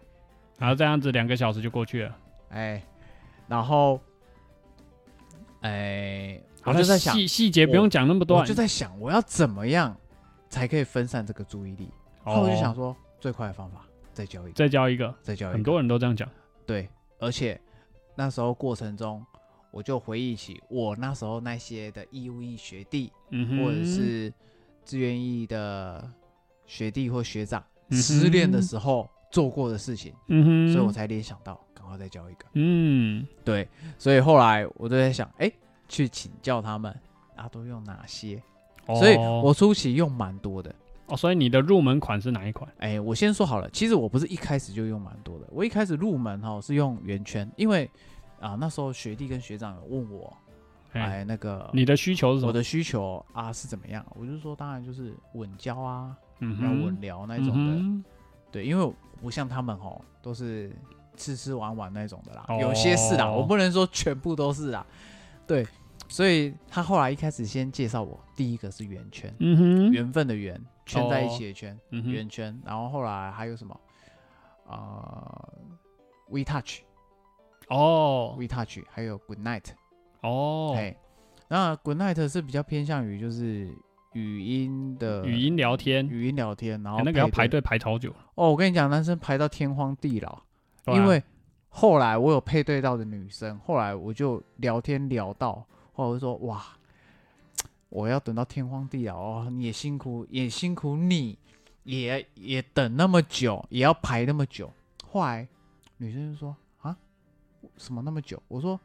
[0.58, 2.14] 然后这样子两个小时就过去了。
[2.50, 2.82] 哎，
[3.48, 3.98] 然后
[5.62, 9.96] 哎，我好就在想，细细节不用讲那么多啊，我就在想我要怎么样
[10.48, 11.90] 才可以分散这个注意力。
[12.22, 16.28] 后来我就想哦说，最快的方法再教一个，再教一个，再教一个，很多人都这样讲。
[16.64, 17.60] 对，而且
[18.14, 19.24] 那时候过程中，
[19.70, 24.32] 我就回忆起我那时候那些的义务役学弟，嗯，或者是
[24.84, 26.10] 志愿役的
[26.64, 32.46] 学弟或学长嗯失恋的时候做过的事情，嗯哼，所以我才联想到赶快再教一个。
[32.54, 35.52] 嗯对，所以后来我就在想，哎，
[35.94, 36.92] 去请教他们
[37.36, 38.42] 啊，都用哪些？
[38.86, 40.74] 哦所以我初期用蛮多的。
[41.06, 42.68] 哦，所以你的入门款是哪一款？
[42.78, 47.88] 哎，我先说好了，其实我不是一开始就用蛮多的，我一开始入门哈、是用圆圈，因为
[48.40, 50.36] 啊那时候学弟跟学长有问我，
[50.92, 52.48] 哎，哎那个你的需求是什么？
[52.48, 54.04] 我的需求啊是怎么样？
[54.18, 58.04] 我就说当然就是稳交啊，嗯要稳，聊那种的，嗯
[58.50, 60.74] 对，因为我不像他们哦都是
[61.16, 64.86] 吃吃玩玩那种的啦，哦有些是啦，我不能说全部都是啦，
[65.46, 65.66] 对，
[66.14, 73.80] 所以他后来一开始先介绍我，第一个是圆圈，嗯哼，缘分的缘，圈在一起的圈，圆圈，然后后来还有什么？
[74.68, 75.52] 呃
[76.28, 78.36] ，We Touch，We 哦。
[78.48, 79.64] Touch，还有 Good Night，
[80.20, 80.96] 哦，哎，
[81.48, 83.68] 那 Good Night 是比较偏向于就是
[84.12, 90.30] 语音的语音聊天，语音聊天，然后哎那个要排队排超久，哦，我跟你讲，男生排到天荒地老，
[90.84, 90.94] 啊。
[90.94, 91.20] 因为
[91.70, 96.64] 后来我有配对到的女生，后来我就聊天聊到，后来我就说哇，
[97.88, 101.38] 我要等到天荒地老哦，你也辛苦，也辛苦你，
[101.84, 104.72] 也也等那么久，也要排那么久。
[105.10, 105.46] 后来
[105.98, 106.96] 女生就说啊，
[107.76, 108.42] 什么那么久？
[108.48, 108.78] 我说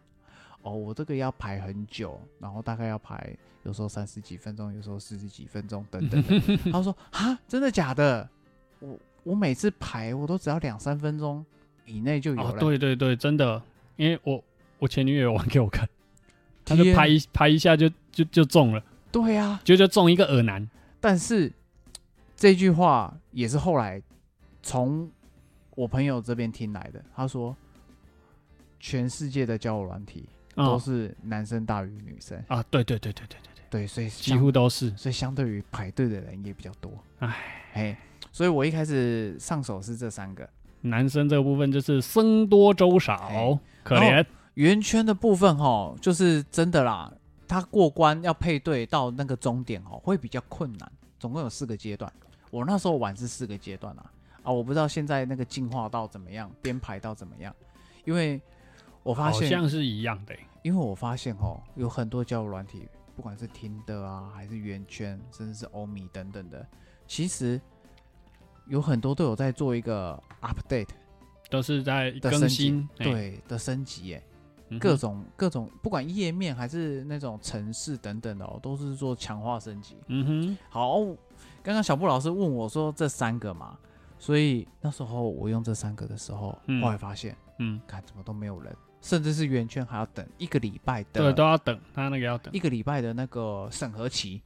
[0.61, 6.57] 哦，我这个要排很久，然后大概要排有时候三十几分钟，有时候四十几分钟等等的。
[6.71, 8.29] 他说啊，真的假的？
[8.79, 11.43] 我我每次排我都只要两三分钟
[11.85, 13.61] 以内就有哦了。，对对对，真的，
[13.95, 14.43] 因为我
[14.77, 15.89] 我前女友玩给我看，
[16.69, 20.69] 她就拍一拍一下就就就中了，对啊，就就中一个耳男，
[21.01, 21.51] 但是
[22.35, 24.01] 这句话也是后来
[24.61, 25.09] 从
[25.71, 27.03] 我朋友这边听来的。
[27.15, 27.55] 他说，
[28.79, 36.91] 全世界的交友软体都哦是男生大于女生，啊，对对对对对对对，对，所以几乎都是，所以相对于排队的人也比较多。
[37.19, 37.35] 哎，
[37.73, 37.97] 嘿，
[38.31, 40.47] 所以我一开始上手是这三个。
[40.81, 44.25] 男生这个部分就是僧多粥少哎，可怜，
[44.59, 47.09] 圆圈的部分哈，就是真的啦，
[47.47, 50.91] 它过关要配对到那个终点哦，会比较困难。
[51.17, 52.11] 总共有四个阶段，
[52.51, 54.11] 我那时候玩是四个阶段啊
[54.43, 57.55] 啊，我不知道现在那个进化到怎么样，编排到怎么样，
[58.03, 58.41] 因为
[59.01, 66.67] 我发好现，像是一样的欸，因为我发现哦，有很多交友软体，不管是听的啊，还是圆圈，甚至是欧米等等的，
[67.07, 67.61] 其实
[68.67, 70.89] 有很多都有在做一个 update
[71.49, 74.21] 都是在更新，，哎，对的升级耶。
[74.77, 79.95] 各种各种，不管页面还是那种城市等等的哦，都是做强化升级。
[80.07, 80.99] 嗯哼，好，
[81.63, 83.77] 刚刚小布老师问我说这三个嘛，
[84.19, 94.41] 所以那时候我用这三个的时候，嗯后来发现，嗯，看怎么都没有人，甚至是圆圈还要等一个礼拜对，的都要等，他那个要等一，个礼拜的那个审核期。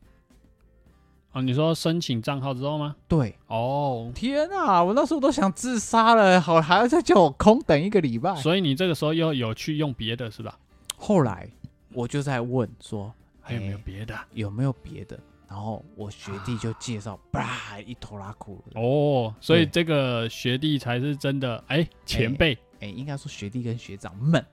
[1.33, 2.95] 哦，你说申请账号之后吗？
[3.07, 8.35] 对，哦，天啊，我那时候都想自杀了，好还要再叫我空等一个礼拜。
[8.35, 10.57] 所以你这个时候又有去用别的是吧？
[10.95, 11.49] 后来
[11.91, 14.17] 我就在问说，还有没有哎别的？
[14.33, 15.19] 有没有别的？
[15.49, 18.81] 然后我学弟就介绍，叭一头拉裤了。
[18.81, 24.43] 哦，所以这个学弟才是真的哎前辈哎，应该说学弟跟学长们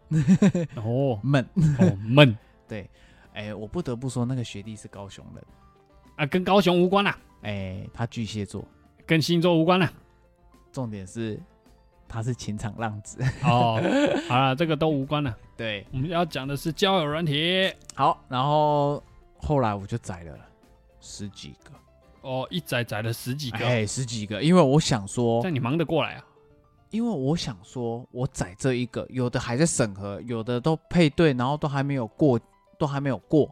[0.76, 1.46] 哦们，
[1.78, 2.36] 哦 闷
[2.68, 2.88] 对，
[3.32, 5.44] 哎，我不得不说那个学弟是高雄人，
[6.20, 8.62] 啊，跟高雄无关啦，哎，他巨蟹座，
[9.06, 9.90] 跟星座无关啦。
[10.70, 11.40] 重点是
[12.06, 13.24] 他是情场浪子。
[13.42, 13.80] 哦，
[14.28, 15.34] 好了，这个都无关了。
[15.56, 17.72] 对，我们要讲的是交友软体。
[17.94, 19.02] 好，然后
[19.38, 20.38] 后来我就宰了
[21.00, 21.72] 十几个，
[22.20, 26.26] 哦，一载载了十几个，哎，十几个，因为我想说这，样你忙得过来啊？
[26.90, 32.38] 因为我想说，我宰这一个，有的还在审核，有的都配对，然后都还没有过，
[32.78, 33.50] 都还没有过，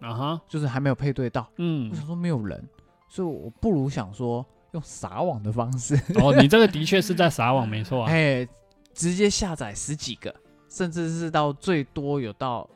[0.00, 1.48] 啊哈，就是还没有配对到。
[1.56, 2.62] 嗯我，想说没有人，
[3.08, 8.10] 所以我不如想说用撒网的方式，哦，你这个的确是在撒网，没错啊。
[8.12, 8.46] 哎，
[8.94, 10.34] 直接下载十几个，
[10.68, 12.68] 甚至是到最多有到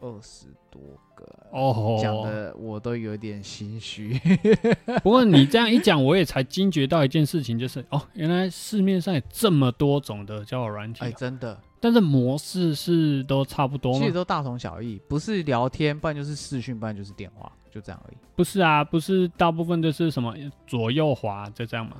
[0.00, 0.80] 二十多
[1.14, 1.26] 个。
[1.50, 4.20] 哦，讲的我都有点心虚。
[5.04, 13.98] 不过你这样一讲，我也才惊觉到一件事情，就是哦，原来市面上有这么多种的交友软体哎，啊、真的，但是模式是都差不多吗？
[14.00, 18.16] 其实都大同小异，不是聊天，不然就是视讯，不然就是电话，就这样而已。
[18.34, 20.34] 不是啊，不是大部分都是什么
[20.66, 21.96] 左右滑就这样嘛？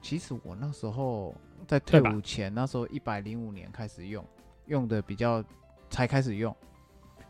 [0.00, 1.34] 其实我那时候
[1.66, 4.24] 在退伍前，那时候一百零五年开始用，
[4.66, 5.44] 用的比较
[5.90, 6.56] 才开始用。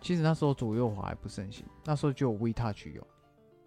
[0.03, 3.07] 其实那时候左右滑还不盛行，那时候就有 WeTouch 用，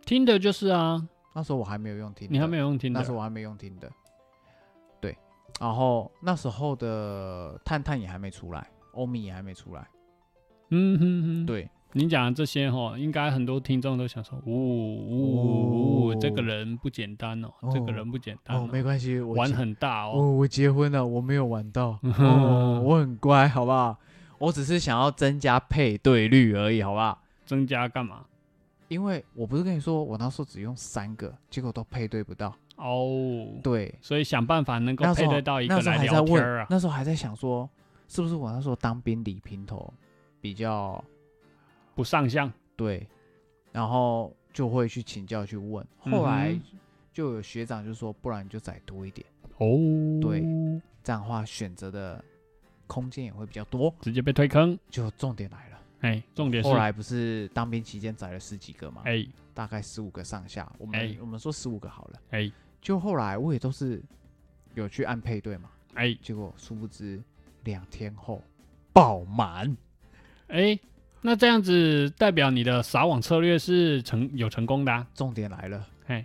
[0.05, 1.01] 听的就是啊，
[1.33, 2.99] 那时候我还没有用听，你还没有用听的。
[2.99, 3.89] 那时候我还没用听的。
[4.99, 5.17] 对，
[5.59, 9.87] 然后那时候的探探也还没出来，欧米也还没出来。
[10.71, 16.17] 嗯哼哼，对，你讲的这些哈，应该很多听众都想说，呜呜、哦。
[16.19, 17.69] 这个人不简单哦，哦。
[17.73, 20.11] 这个人不简单、哦，没关系，我玩很大哦。
[20.15, 23.97] 哦，我结婚了，我没有玩到， 哦，我很乖，好不好？
[24.37, 27.21] 我只是想要增加配对率而已，好不好？
[27.45, 28.25] 增加干嘛？
[28.87, 32.55] 因为我不是跟你说，我那时候只用三个，结果都配对不到。
[32.75, 36.67] 哦，对，所以想办法能够配对到一个来时候还在问聊天啊。
[36.69, 37.69] 那时候还在想说，
[38.07, 39.91] 是不是我那时候当兵理平头
[40.41, 41.03] 比较
[41.95, 43.07] 不上相，对，
[43.71, 45.85] 然后就会去请教去问。
[45.97, 46.61] 后来嗯
[47.13, 49.25] 就有学长就说，不然你就再多一点，
[49.57, 49.65] 哦，
[50.21, 50.41] 对，
[51.01, 52.23] 这样的话选择的
[52.87, 53.93] 空间也会比较多。
[54.01, 54.77] 直接被推坑。
[54.89, 55.79] 就重点来了。
[56.01, 60.71] 哎，重点是后，来不是当兵期间载了十几个吗，哎大概十五个上下。
[60.77, 62.19] 我们、哎我们说十五个好了。
[62.31, 64.03] 哎就后来我也都是
[64.75, 67.19] 有去按配对嘛，哎结果殊不知
[67.63, 68.43] 两天后
[68.93, 69.75] 爆满。
[70.49, 70.77] 哎，
[71.21, 75.07] 那这样子代表你的撒网策略是成有成功的啊。
[75.15, 76.23] 重点来了，哎，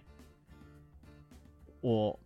[1.81, 2.19] 我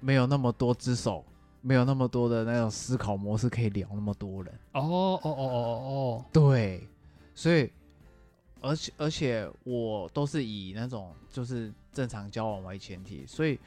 [0.00, 1.22] 没有那么多只手，
[1.66, 4.54] 没有那么多的那种思考模式可以聊那么多人。
[4.70, 6.88] 哦哦哦哦哦对，
[7.34, 7.72] 所以
[8.60, 13.58] 而且而且我都是以那种就是正常交往为前提，所以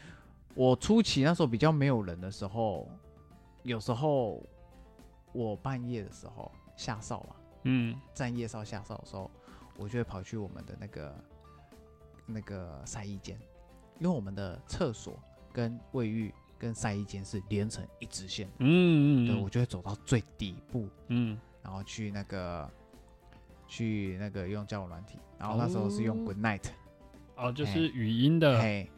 [0.55, 2.87] 我初期那时候比较没有人的时候，
[3.63, 4.41] 有时候
[5.33, 9.29] 我半夜的时候下哨嘛，嗯，站夜哨下哨的时候，
[9.75, 11.15] 我就会跑去我们的那个
[12.25, 13.37] 那个晒衣间，
[13.99, 15.19] 因为我们的厕所
[15.51, 21.39] 跟卫浴跟晒衣间是连成一直线，嗯对我嗯就会走到最底部，嗯。
[21.61, 22.67] 然后去那个
[23.67, 26.25] 去那个用交友软体，然后那时候是用哦。
[26.25, 26.63] Good Night，
[27.35, 28.89] 哦，就是语音的，嘿，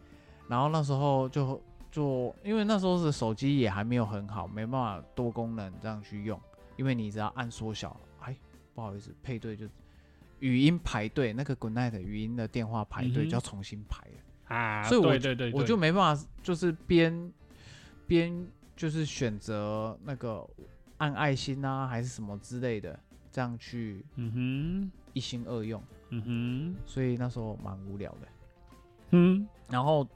[0.48, 6.40] 然后那时候就就因为那时候是手机也还没有很好，没办法多功能这样去用，
[6.78, 8.38] 因为你只要按缩小，哎，
[8.74, 9.66] 不好意思，配对就
[10.40, 17.34] 语音排队，那个 Good Night 语音的电话排队就要重新排了，啊，所以我对对对，我就没办法，就是边
[18.12, 18.46] 边
[18.76, 20.46] 就是选择那个
[20.98, 23.00] 按爱心啊，还是什么之类的，
[23.32, 24.92] 这样去嗯哼。
[25.14, 28.28] 一心二用，嗯哼嗯所以那时候蛮无聊的。
[29.12, 30.08] 嗯，然后，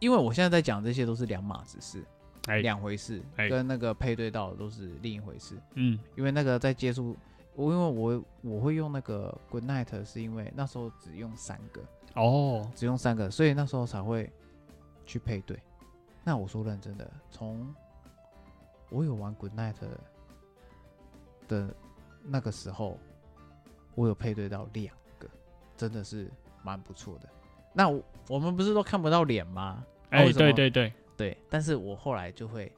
[0.00, 2.04] 因为我现在在讲这些都是两码子事，
[2.46, 2.58] 哎。
[2.60, 3.48] 两回事，哎。
[3.48, 5.56] 跟那个配对到的都是另一回事。
[5.74, 5.98] 嗯。
[6.16, 7.16] 因为那个在接触，
[7.54, 11.80] 我因为我我会用那个 Good Night，是因为那时候只用三个，
[12.14, 14.32] 哦，只用三个，所以那时候才会
[15.04, 15.56] 去配对。
[16.28, 17.72] 那我说认真的，从
[18.90, 19.76] 我有玩 Good Night
[21.46, 21.72] 的
[22.24, 22.98] 那个时候，
[23.94, 25.28] 我有配对到两个，
[25.76, 26.28] 真的是
[26.64, 27.28] 蛮不错的。
[27.72, 29.62] 那我我们不是都看不到脸吗？
[29.62, 32.74] 啊哎，对对对，对，但是我后来就会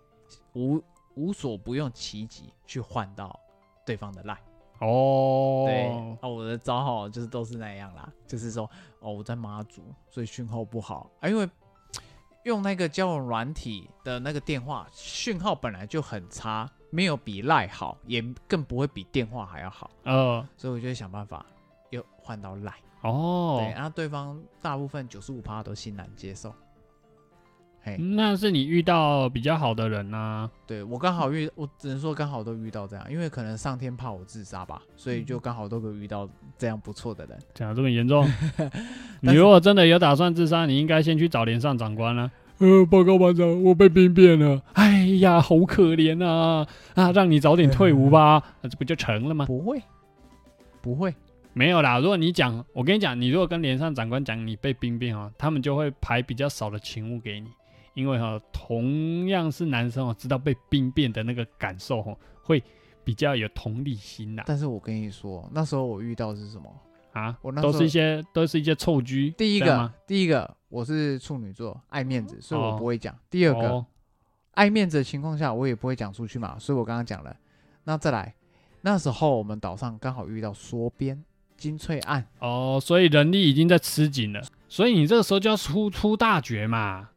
[0.52, 0.78] 无
[1.14, 3.40] 无所不用其极去换到
[3.86, 4.36] 对方的 line。
[4.80, 5.86] 哦，对，
[6.20, 8.70] 啊，我的招号就是都是那样啦，就是说，
[9.00, 11.48] 哦，我在马祖，所以讯号不好啊，因为
[12.48, 21.44] 用那个交友软体的那个电话讯号本来就很差，没有比赖好，也更不会比电话还要好，呃，所以我就会想办法
[21.90, 22.72] 又换到赖，
[23.02, 23.58] 哦。
[23.60, 26.50] 对，，然后对方大部分九十五趴都欣然接受，
[27.88, 36.28] 嘿，那是你遇到比较好的人啊呐、对我刚好遇，我只能说刚好都遇到这样，因为可能上天怕我自杀吧，所以就刚好都有遇到
[36.58, 37.38] 这样不错的人。
[37.54, 38.26] 讲的这么严重，
[39.22, 42.30] 你如果真的有打算自杀，你应该先去找连上长官啊。
[42.58, 44.60] 呃，报告班长，我被兵变了。
[44.72, 46.66] 哎呀，好可怜啊！
[46.94, 49.46] 啊，让你早点退伍吧，那这不就成了吗？
[49.46, 49.80] 不会，
[50.82, 51.14] 不会，
[51.52, 57.46] 没有啦，如果你讲，我跟你讲，你如果跟连上长官讲你被兵变哦，他们就会排比较少的勤务给你，
[57.98, 62.62] 因为哈、同样是男生哦，知道被兵变的那个感受哦，会
[63.02, 64.44] 比较有同理心啦。
[64.46, 66.72] 但是我跟你说，那时候我遇到的是什么？
[67.12, 69.30] 啊我，那时候都是一些都是一些臭居。
[69.32, 73.12] 第一个第一个，我是处女座，爱面子，所以我哦不会讲。
[73.28, 73.84] 第二个，哦
[74.52, 77.36] 爱面子的情况下，我也不会讲出去嘛，所以我刚刚讲了。
[77.82, 78.32] 那再来，
[78.82, 81.24] 那时候我们岛上刚好遇到缩编
[81.56, 87.08] 金翠案，哦，所以人力已经在吃紧了，所以你这个时候就要出出大绝嘛，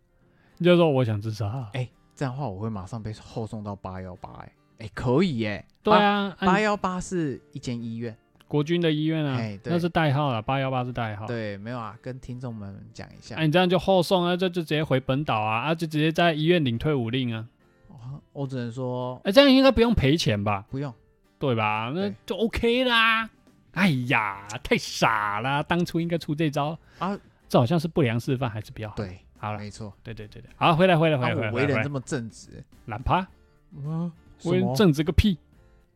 [0.61, 1.67] 你就说我想自杀。
[1.73, 8.15] 哎这样的话我会马上被后送到八幺八，哎哎，可以耶，对啊，按八幺八是一间医院。
[8.47, 11.25] 国军的医院啊哎，对那是代号了，八幺八是代号。
[11.25, 13.47] 对，没有啊，跟听众们讲一下哎、。
[13.47, 17.47] 你这样就后送啊，这就直接回本岛啊，啊，就直接在医院领退伍令啊。
[17.89, 20.63] 哦我只能说哎、这样应该不用赔钱吧？
[20.69, 20.93] 不用。
[21.39, 21.91] 对吧？
[21.95, 23.27] 那就 OK 啦。
[23.71, 27.17] 哎呀，太傻了，当初应该出这招啊！
[27.49, 28.95] 这好像是不良示范，还是比较好？
[28.95, 29.91] 对，好了，没错。
[30.03, 33.27] 对对对对，好，回来回来回啊，来回来为人这么正直，懒趴，
[33.75, 35.37] 嗯，什为人正直个屁！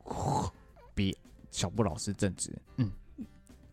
[0.96, 1.16] 比
[1.52, 2.52] 小布老师正直？
[2.78, 2.92] 嗯。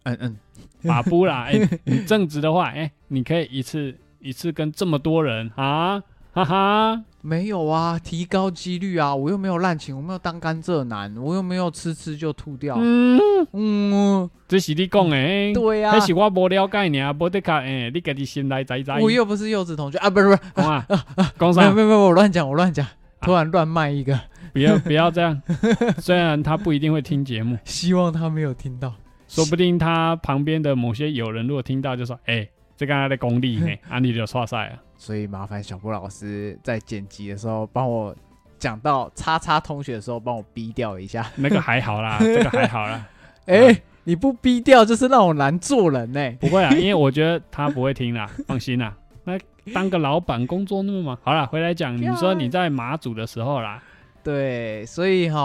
[0.05, 0.37] 嗯嗯，
[0.83, 1.53] 马布啦，哎、
[1.85, 6.03] 你正直的话，哎、你可以一次一次跟这么多人啊，
[6.35, 9.15] 哈哈，没有啊，提高几率啊！
[9.15, 12.75] 我又没有滥情，我没有当甘蔗男，我又没有吃吃就吐掉。
[12.79, 13.21] 嗯，
[13.53, 18.91] 嗯，这是你讲的，哎对呀、那是我无了解你啊，无得卡，哎、你家己先来知知。
[18.93, 20.87] 我又不是幼稚同学啊，不是不是，讲啊，
[21.39, 21.61] 讲啥？
[21.61, 22.87] 没有没有没有，我乱讲我乱讲，
[23.21, 24.19] 突然乱卖一个，
[24.55, 25.43] 不要不要这样，
[26.01, 27.59] 虽然他不一定会听节目。
[27.65, 28.95] 希望他没有听到。
[29.29, 34.77] 说不定他旁边的某些友人如果听到就说：“哎、这刚才的功力呢， 啊你就刷赛啊。
[35.03, 38.15] 所以麻烦小布老师在剪辑的时候帮我
[38.57, 43.05] 讲到叉叉同学的时候，帮我逼掉一下。”那个还好啦， 这个还好啦，
[43.47, 48.97] 哎、你不逼掉就是让我难做人呢、不会啊，因为我觉得他不会听啦， 放心啦。
[49.25, 49.37] 那
[49.75, 53.83] 当个老板工作那么忙，好了，回来讲，你说你在马祖的时候啦，
[54.23, 55.45] 对，所以哈，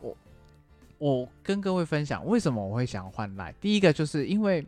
[0.00, 0.16] 我
[0.96, 3.54] 我跟各位分享为什么我会想换赖。
[3.60, 4.66] 第一个就是因为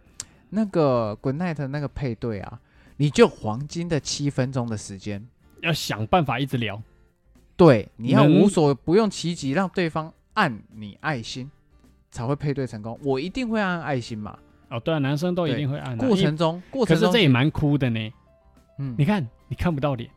[0.51, 2.61] 那个 Good Night 那个配对啊，
[3.01, 5.27] 你就黄金的七分钟的时间，
[5.63, 6.83] 要想办法一直聊。
[7.57, 11.51] 对，你要无所不用其极，让对方按你爱心，
[12.11, 13.01] 才会配对成功。
[13.03, 14.39] 我一定会按爱心嘛。
[14.69, 16.07] 哦，对啊，男生都一定会按、啊。
[16.07, 18.13] 过程中，过程中是这也蛮酷的呢。
[18.77, 20.11] 嗯你看，你看不到脸，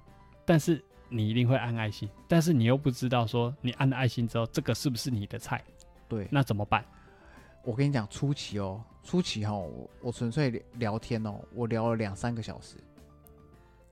[0.43, 5.63] 但是你一定会按爱心，但是你又不知道说你按了爱心之后，这个是不是你的菜？
[6.09, 6.84] 对，那怎么办？
[7.63, 12.78] 我跟你讲，初期哦，初期哈、我我纯粹聊聊天哦，我聊了两三个小时，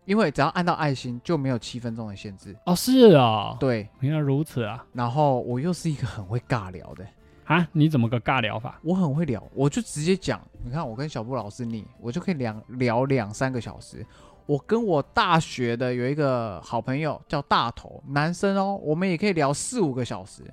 [0.06, 2.56] 因为只要按到爱心就没有七分钟的限制。
[2.66, 4.86] 哦，是哦，对，原来如此啊！
[4.94, 7.06] 然后我又是一个很会尬聊的，
[7.46, 8.80] 啊，你怎么个尬聊法？
[8.84, 10.42] 我很会聊，我就直接讲。
[10.64, 14.06] 你看，我跟小布老师你，我就可以两聊两三个小时。
[14.48, 20.44] 我跟我大学的有一个好朋友叫大头，男生哦，我们也可以聊四五个小时。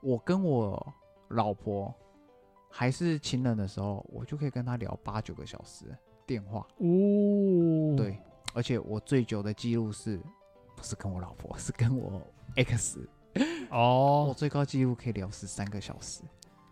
[0.00, 0.94] 我跟我
[1.28, 1.94] 老婆
[2.74, 5.84] 还是情人的时候，我就可以跟他聊八九个小时
[6.26, 6.66] 电话。
[6.78, 8.18] 哦，对，
[8.54, 10.18] 而且我最久的记录是，
[10.74, 12.20] 不是跟我老婆，是跟我
[12.56, 13.06] X，
[13.70, 16.22] 哦我哦，最高记录可以聊十三个小时。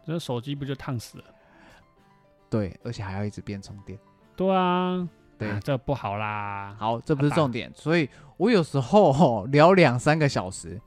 [0.06, 1.24] 这手机不就烫死了？
[2.48, 3.96] 对，而且还要一直边充电。
[4.34, 5.06] 对啊，
[5.38, 6.74] 对啊这不好啦。
[6.78, 10.80] 好，这不是重点，所以我有时候哦聊两三个小时，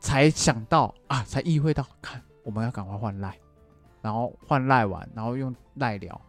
[0.00, 3.38] 才想到啊，才意会到，看我们要赶快换赖，
[4.02, 6.20] 然后换赖玩，然后用赖聊，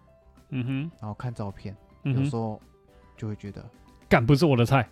[0.50, 2.62] 嗯哼，然后看照片，嗯哼，有时候
[3.18, 3.66] 就会觉得
[4.08, 4.88] 干不是我的菜。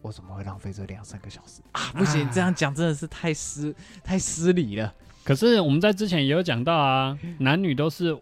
[0.00, 1.90] 我怎么会浪费这两三个小时啊？
[1.92, 3.74] 不行，这样讲真的是太失
[4.04, 4.94] 太失礼了。
[5.24, 8.16] 可是我们在之前也有讲到啊，男女都是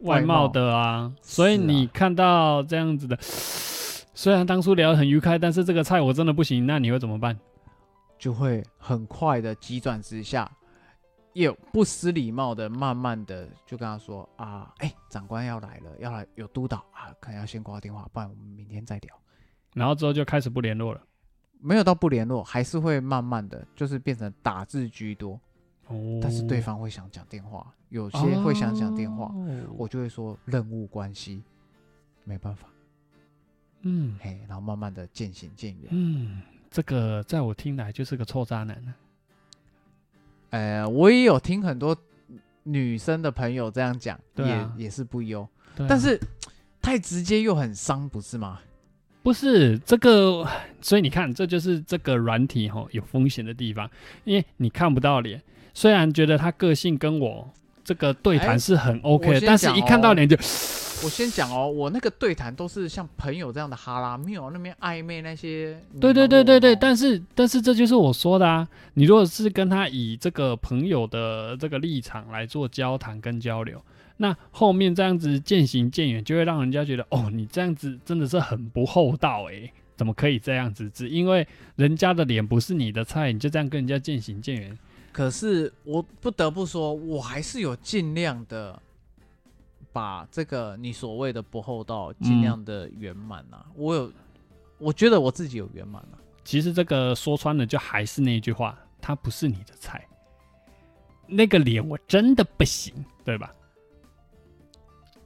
[0.00, 7.38] 外貌的啊，所以是啊你看到这样子的，虽然当初聊得很愉快，但是这个菜我真的不行，那你会怎么办？
[8.18, 10.50] 就会很快的急转直下，
[11.32, 19.14] 也有不失礼貌的，慢慢的就跟他说啊，哎、长官要来了，要来有督导啊，可能要先挂电话，不然我们明天再聊。
[19.74, 21.00] 然后之后就开始不联络了。
[21.62, 25.38] 没有到不联络，还是会慢慢的就是变成打字居多，
[25.88, 31.44] 哦，但是对方会想讲电话，有些会想讲电话，哦我就会说任务关系，
[32.24, 32.66] 没办法，
[33.82, 35.88] 嗯嘿，然后慢慢的渐行渐远。
[35.90, 38.94] 嗯，这个在我听来就是个臭渣男呢。
[40.50, 41.96] 呃，我也有听很多
[42.64, 46.20] 女生的朋友这样讲，对啊也也是不优，对啊但是
[46.82, 48.60] 太直接又很伤，不是吗？
[49.22, 50.46] 不是这个，
[50.80, 53.90] 所以你看，这就是这个软体吼有风险的地方，
[54.24, 55.42] 因为你看不到脸。
[55.74, 57.52] 虽然觉得他个性跟我
[57.90, 65.76] 这个对哎谈是很 OK 但是一看到脸就，我先讲哦，我那个对谈都是像朋友这样的哈拉，没有那边暧昧那些。
[66.00, 73.82] 对对对对对，但是但是这就是我说的啊，你如果是跟他以这个朋友的这个立场来做交谈跟交流，
[74.18, 80.88] 那后面这样子渐行渐远，就会让人家觉得哦，你这样子真的是很不厚道诶，怎么可以这样子？
[80.90, 84.78] 只因为人家的脸不是你的菜，你就这样跟人家渐行渐远？
[85.12, 88.80] 可是我不得不说，我还是有尽量的
[89.92, 93.66] 把这个你所谓的不厚道尽量的圆满啊。
[93.74, 94.12] 我有，
[94.78, 96.18] 我觉得我自己有圆满啊。
[96.44, 100.06] 其实这个说穿了，就还是那句话，他不是你的菜。
[101.26, 102.92] 那个脸我真的不行，
[103.24, 103.54] 对吧？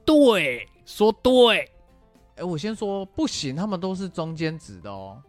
[0.03, 1.71] 对，说对，
[2.35, 5.19] 哎，我先说不行，他们都是中间值的哦，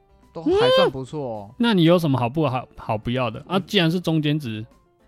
[0.42, 1.54] 都还算不错哦。
[1.58, 3.58] 那你有什么好不好好不要的啊？
[3.60, 4.64] 既然是中间值，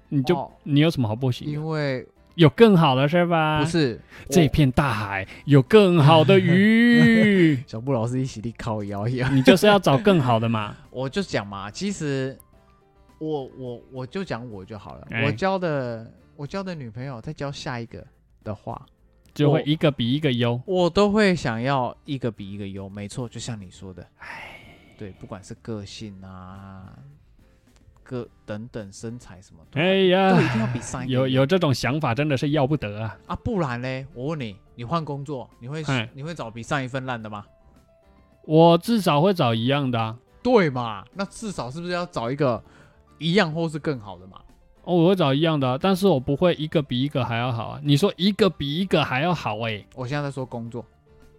[0.09, 1.53] 你就、哦你有什么好不行的？
[1.53, 3.61] 因为有更好的是吧？
[3.61, 9.29] 不是我这片大海有更好的鱼， 小布老师一起力靠摇一摇。
[9.31, 10.77] 你就是要找更好的嘛。
[10.91, 12.39] 我就讲嘛，其实
[13.19, 15.07] 我我我就讲我就好了。
[15.11, 18.07] 哎我交的我交的女朋友再交下一个
[18.45, 18.87] 的话，
[19.35, 20.61] 就会一个比一个优。
[20.65, 22.89] 我都会想要一个比一个优。
[22.89, 24.07] 没错，就像你说的，
[24.99, 26.93] 对，不管是个性啊，
[28.03, 30.81] 个等等身材什么的，哎都一呀，定要比
[31.11, 33.17] 有有这种想法真的是要不得啊！
[33.29, 37.47] 啊，不然嘞，我问你，你换工作，你会哎你会找比上一份烂的吗？
[38.45, 40.19] 我至少会找一样的啊。
[40.43, 41.05] 对嘛？
[41.15, 42.63] 那至少是不是要找一个
[43.19, 44.41] 一样或是更好的嘛？
[44.83, 47.81] 哦，我会找一样的啊、但是我不会一个比一个还要好啊。
[47.85, 50.85] 你说一个比一个还要好哎、我现在在说工作，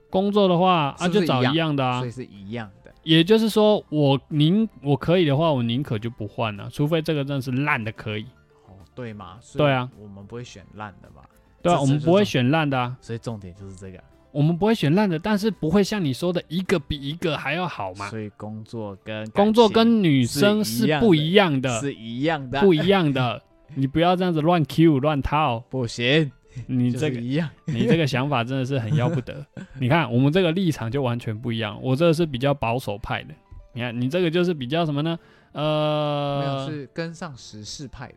[0.09, 2.11] 工作的话啊，就找是是一样一样的啊所以。
[2.11, 2.78] 是一样的。
[3.03, 8.25] 也就是说，我宁我可以的话，我宁可就不换了，除非这个真的是烂的可以。
[8.67, 9.39] 哦，对吗？
[9.55, 11.23] 对啊，我们不会选烂的嘛。
[11.61, 18.09] 对啊，我们不会选烂的啊，所以重点就是这个我们不会选烂的，但是不会像你说的一个比一个还要好嘛。
[18.09, 23.41] 所以工作跟工作跟女生是不一样的，是一样的，不一样的。
[23.75, 26.31] 你不要这样子乱 Q 乱套，不行，
[26.67, 27.49] 你这个一样。
[27.65, 29.45] 你这个想法真的是很要不得。
[29.79, 31.79] 你看，我们这个立场就完全不一样。
[31.81, 33.33] 我这个是比较保守派的，
[33.73, 35.17] 你看你这个就是比较什么呢？
[35.53, 38.15] 没有呃，是跟上时事派的。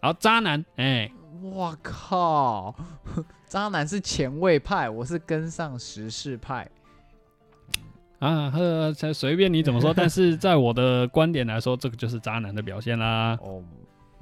[0.00, 2.74] 好渣男，哎、我靠，
[3.46, 6.68] 渣男是前卫派，我是跟上时事派。
[8.18, 13.38] 啊，呵，才随便你怎么说，但是在我的观点来说，这个就是渣男的表现啦。
[13.42, 13.62] 哦，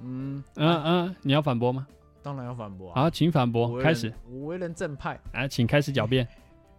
[0.03, 1.87] 嗯嗯嗯，你要反驳吗？
[2.23, 3.03] 当然要反驳啊。
[3.03, 6.27] 好，请反驳，开始，我为人正派，啊，请开始狡辩，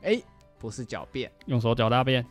[0.03, 0.21] 哎，
[0.57, 2.25] 不是狡辩，用手脚大便，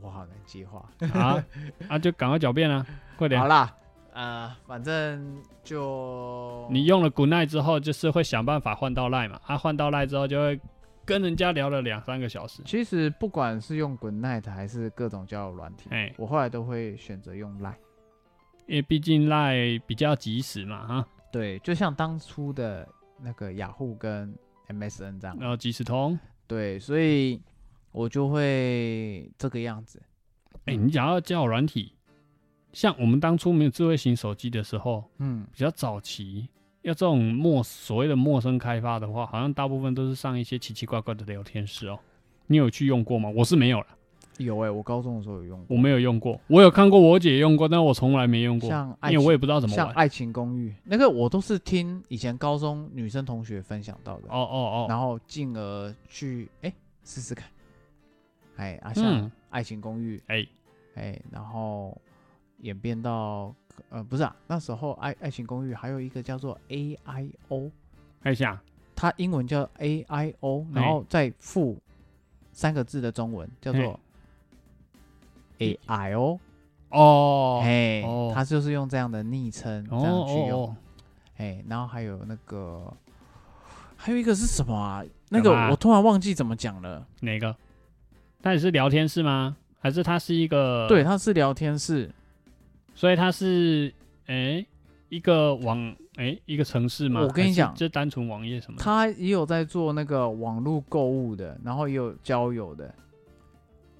[0.00, 0.88] 我好难接话。
[1.12, 1.44] 啊，
[1.88, 2.86] 啊，就赶快狡辩啊，
[3.16, 3.48] 快点好。
[3.48, 3.76] 啦，
[4.12, 10.60] 呃，反正就你用了 Good Night 之后，就是会想办法换到赖嘛，啊，换到赖之后就会
[11.04, 17.74] 跟人家聊了两三个小时，其实不管是用 Good Night 还是各种交友软体，哎，我后来都会选择用 Line。
[18.70, 22.88] 因为毕竟赖比较及时嘛，哈，对，就像当初的
[23.20, 24.32] 那个雅虎跟
[24.68, 25.36] MSN 这样。
[25.40, 26.16] 然后即时通，
[26.46, 27.42] 对，所以
[27.90, 30.00] 我就会这个样子。
[30.66, 31.96] 哎、你讲到交友软体，
[32.72, 36.48] 像我们当初没有智慧型手机的时候，嗯，比较早期，
[36.82, 41.98] 要这种陌所谓的陌生开发的话，好像大部分都是上一些奇奇怪怪的聊天室哦。
[42.46, 43.28] 你有去用过吗？
[43.30, 43.86] 我是没有了，
[44.40, 45.76] 有哎、我高中的时候有用过。
[45.76, 46.40] 我没有用过。
[46.48, 49.86] 我有看过我姐用过，但我从来没用过，像爱情因为我也不知道怎么玩。
[49.86, 56.72] 像爱情公寓那个，我都是听以前高中女生同学分享到的，哦哦哦，然后进而去哎
[57.04, 57.48] 试试看。
[58.56, 60.46] 哎啊，像嗯，爱情公寓，哎，
[60.94, 61.96] 哎，然后
[62.58, 63.54] 演变到
[63.88, 67.70] 呃不是啊，那时候爱爱情公寓还有一个叫做 A I O，
[68.22, 68.62] 看一下，
[68.94, 71.78] 它英文叫 A I O，然后再附
[72.52, 73.98] 三个字的中文叫做
[75.60, 76.38] A I 哦
[76.90, 80.76] 哦，哎、哦他就是用这样的昵称这哦样去用，哦
[81.36, 82.92] 哎、然后还有那个，
[83.96, 85.02] 还有一个是什么啊？
[85.28, 87.06] 那个我突然忘记怎么讲了。
[87.20, 87.54] 哪个？
[88.42, 89.56] 那也是聊天室吗？
[89.78, 90.86] 还是它是一个？
[90.88, 92.10] 对，，它是聊天室，
[92.94, 93.94] 所以它是
[94.26, 94.66] 诶、
[95.08, 97.20] 一个网诶、一个城市吗？
[97.20, 98.84] 我跟你讲就单纯网页什么的？
[98.84, 102.94] 他也有在做那个网络购物的，然后也有交友的。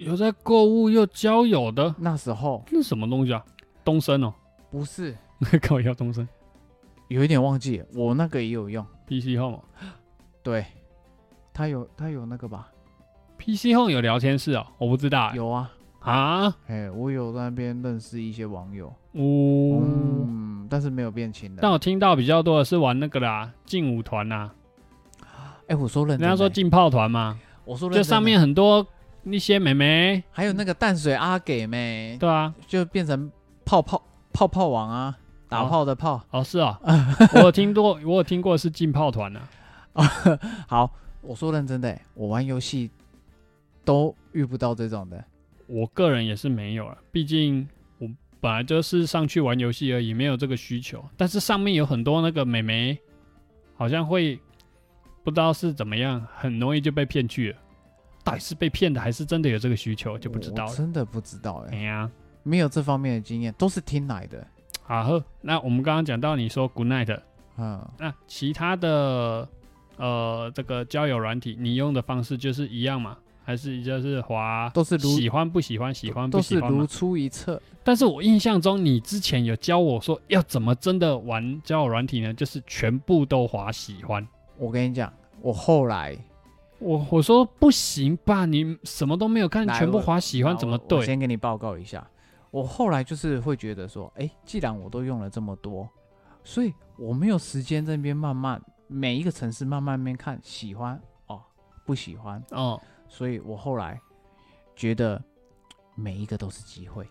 [0.00, 3.44] 有在购物又交友的，那时候那是什么东西啊？
[3.84, 4.32] 东升哦，
[4.70, 5.14] 不是
[5.60, 6.26] 跟我要东升
[7.08, 8.84] 有一点忘记了，我那个也有用。
[9.06, 9.60] PC Home。
[10.42, 10.64] 对，
[11.52, 12.68] 他有他有那个吧
[13.38, 15.36] ？PC Home 有聊天室哦，我不知道欸。
[15.36, 15.70] 有啊，
[16.00, 16.56] 啊？
[16.66, 19.82] 哎，我有在那边认识一些网友，哦。
[19.84, 21.60] 嗯，但是没有变亲的。
[21.60, 24.50] 但我听到比较多的是玩那个啦，劲舞团呐，
[25.66, 28.86] 哎，我说认真的，人家说劲炮团吗，我说认真的就上面很多
[29.32, 33.30] 一些美眉，还有那个淡水阿给妹，对啊，就变成
[33.64, 34.02] 泡泡
[34.32, 35.18] 泡泡王啊，
[35.48, 36.22] 打哦炮的炮。
[36.30, 36.78] 哦是啊，
[37.34, 39.48] 我有听过，我有听过是进炮团啊，
[40.68, 42.90] 好，我说认真的，我玩游戏
[43.84, 45.22] 都遇不到这种的。
[45.66, 47.68] 我个人也是没有了，毕竟
[47.98, 48.08] 我
[48.40, 51.04] 本来就是上去玩游戏而已，没有这个需求。
[51.16, 52.98] 但是上面有很多那个美眉，
[53.76, 54.38] 好像会
[55.22, 57.58] 不知道是怎么样，很容易就被骗去了。
[58.22, 60.74] 到底是被骗的，还是真的有这个需求，就不知道了。
[60.74, 62.10] 真的不知道哎、哎呀，
[62.42, 64.46] 没有这方面的经验，都是听来的。
[64.82, 67.20] 好呵，那我们刚刚讲到你说 Good Night，
[67.56, 69.48] 嗯，那其他的
[69.96, 73.16] 呃这个交友软体，你用的方式就是一样嘛？
[73.42, 76.86] 还是就是滑都是如喜欢不喜欢，喜欢不都是如？
[76.86, 77.60] 出一辙。
[77.82, 82.32] 但是我印象中，你之前有教我说要怎么真的玩交友软体呢？
[82.34, 84.24] 就是全部都滑喜欢。
[84.56, 86.16] 我跟你讲，我后来
[86.80, 90.98] 我我说不行吧，你什么都没有看，全部我滑喜欢怎么对？
[90.98, 92.06] 我先给你报告一下，
[92.50, 95.88] 我后来就是会觉得说，哎、既然我都用了这么多，
[96.42, 101.40] 所以我没有时间在那边慢慢每一个城市慢慢那边看喜欢哦，
[101.84, 104.00] 不喜欢，哦，所以我后来
[104.74, 105.22] 觉得
[105.94, 107.06] 每一个都是机会。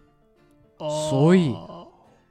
[0.80, 1.54] 哦所以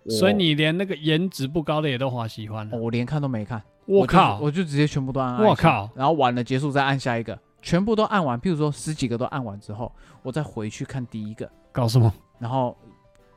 [0.08, 2.76] 所以你连那个颜值不高的也都划喜欢了。
[2.76, 4.38] 哦我连看都没看，就我靠！
[4.38, 9.90] 我就直接全部都按我靠然后完了结束再按下一个，全部都按完，譬如说十几个都按完之后，
[10.22, 12.12] 我再回去看第一个，搞什么？
[12.38, 12.76] 然后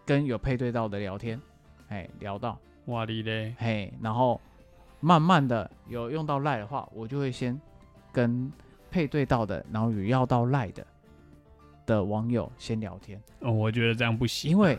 [0.06, 1.40] 跟有配对到的聊天，
[1.88, 3.56] 哎，聊到，哇哩嘞！
[3.58, 4.40] 嘿，然后
[5.00, 7.60] 慢慢的有用到赖的话，我就会先
[8.12, 8.52] 跟
[8.92, 10.86] 配对到的，然后有要到赖的
[11.86, 14.52] 的网友先聊天，哦，我觉得这样不行。
[14.52, 14.78] 因为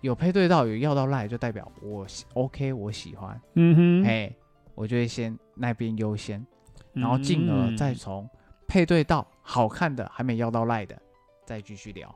[0.00, 4.36] 有配对到有要到赖，就代表我喜 OK，我喜欢，嗯哼，嘿，
[4.78, 6.46] 我就会先那边优先，
[6.92, 8.30] 然后进而再嗯从
[8.68, 10.96] 配对到好看的还没要到赖的，
[11.44, 12.14] 再继续聊。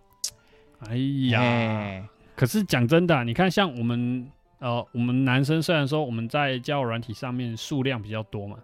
[0.79, 0.97] 哎
[1.31, 8.59] 呀，哎，可是讲真的啊、你看像我们呃，我们男生虽然说我们在交友软体上面数量比较多嘛，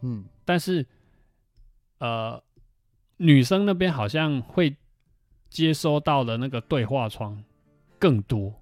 [0.00, 0.86] 嗯，但是
[1.98, 2.42] 呃，
[3.18, 4.74] 女生那边好像会
[5.50, 7.44] 接收到的那个对话窗
[7.98, 8.54] 更多，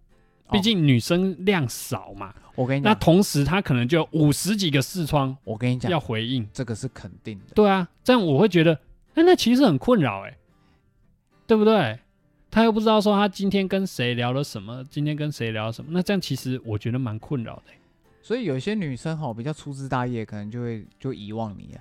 [0.51, 2.35] 毕哦竟女生量少嘛。
[2.37, 6.49] 那我跟你讲，那同时她可能就有五十几个视窗我跟你讲要，回应。
[6.53, 7.55] 这个是肯定的。
[7.55, 8.79] 对啊，这样我会觉得，
[9.15, 10.37] 哎、那其实很困扰哎、
[11.47, 11.99] 对不对？
[12.51, 17.79] 他又不知道说他今天跟谁聊了什么，今天跟谁聊什么，那这样其实我觉得蛮困扰的欸、
[18.23, 21.77] 所以有些女生哈比较粗枝大叶，可能就会就遗忘你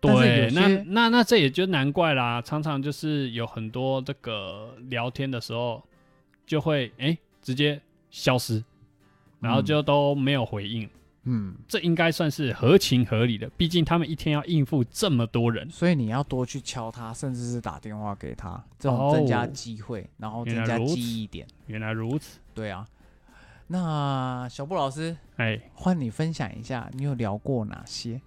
[0.00, 5.82] 对，那那那这也就难怪啦，常常就是有很多这个聊天的时候
[6.44, 7.80] 就会哎、直接
[8.10, 8.64] 消失，
[9.38, 10.88] 然后就都没有回应，
[11.24, 15.70] 嗯，这应该算是合情合理的，毕竟他们一天要应付这么多人。
[15.70, 21.46] 所以你要多去敲他，甚至是打电话给他，这种增加哦机会，然后增加记忆点。
[21.66, 22.88] 原来如此，对啊，
[23.66, 28.20] 那小布老师哎、换你分享一下，你有聊过哪些？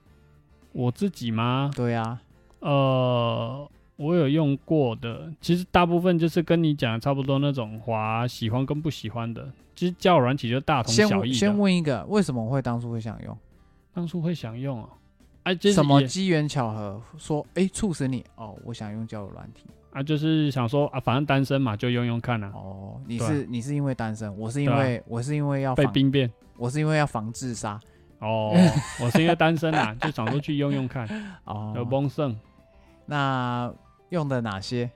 [0.73, 1.71] 我自己吗？
[1.75, 2.21] 对啊，
[2.59, 11.57] 呃，我有用过的，其实大部分就是跟你讲的差不多那种滑喜欢跟不喜欢的，其实交友软体就大同小异问先的。
[11.57, 13.37] 问一个，为什么会当初会想用？
[13.93, 14.89] 当初会想用哦，
[15.43, 19.65] 啊，就是什么也机缘巧合说，哎，促使你哦，我想用交友软体。
[19.91, 26.31] 啊，就是想说啊，反正单身嘛，就用用看啊，哦，你是你是因为单身，我是因为我是因为要，被兵变。
[26.55, 27.79] 我是因为要防自杀。
[28.19, 28.51] 哦，
[29.01, 31.07] 我是因为单身啊，就想说去用用看，
[31.45, 32.35] 哦，有崩盛。
[33.05, 33.73] 那
[34.09, 34.89] 用的哪些？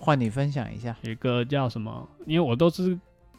[0.00, 0.94] 换你分享一下。
[1.02, 2.08] 一个叫什么？
[2.26, 2.90] 因为我都是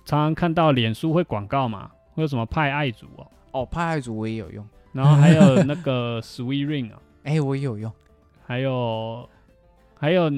[0.06, 7.92] 常常看到脸书会广告嘛，会有什么派爱组哦，哦，派爱组我也有用，然后还有那个 Sweet Ring 啊，哎，我也有用。
[8.46, 9.30] 还有
[9.96, 10.32] 还有，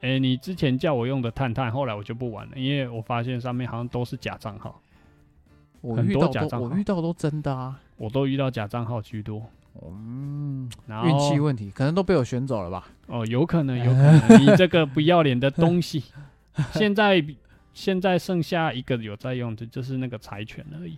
[0.00, 4.80] 哎、你之前叫我用的探探，后来我就不玩了，因为我发现上面好像都是假账号，
[5.82, 7.78] 很我遇到多假账号都我遇到都真的啊。
[7.96, 9.40] 我都遇到假账号居多。
[9.82, 12.86] 嗯，然后运气问题，可能都被我选走了吧？
[13.06, 16.04] 哦，有可能，有可 能，你这个不要脸的东西，
[16.72, 17.22] 现在
[17.72, 20.96] 现在剩下一个有在用的，就是那个柴犬而已。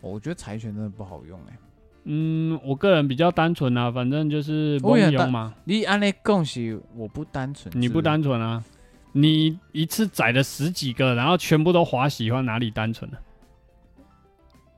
[0.00, 1.58] 我觉得柴犬真的不好用哎、
[2.04, 5.54] 嗯，我个人比较单纯啊，反正就是蒙我也单用嘛。
[5.64, 8.62] 你按那恭喜我不单纯，你不单纯啊，
[9.12, 13.10] 你一次宰了十几个，然后全部都划喜欢，哪里单纯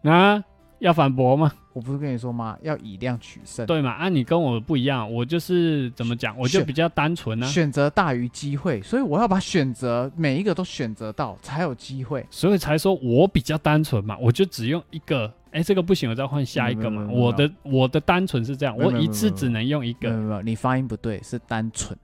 [0.02, 0.44] 了、啊？
[0.78, 1.52] 要反驳吗？
[1.78, 2.58] 我不是跟你说吗？
[2.60, 3.92] 要以量取胜，对嘛？
[3.92, 12.26] 啊，你跟我不一样，我就是怎么讲，我就比较单纯啊，选择大于机会，所以我要把选择每一个都选择到，才有机会。
[12.30, 15.32] 所以才说我比较单纯嘛，我就只用一个。
[15.52, 17.08] 哎，这个不行，我再换下一个嘛。
[17.08, 21.96] 我的我的单纯是这样，我一次只能用一个，没有没有，你发音不对，是单纯。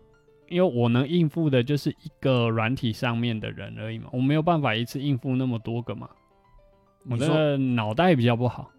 [0.49, 6.09] 因为我能应付的就是一个软体上面的人而已嘛，我没有办法一次应付那么多个嘛。
[7.11, 8.71] 我的脑袋比较不好，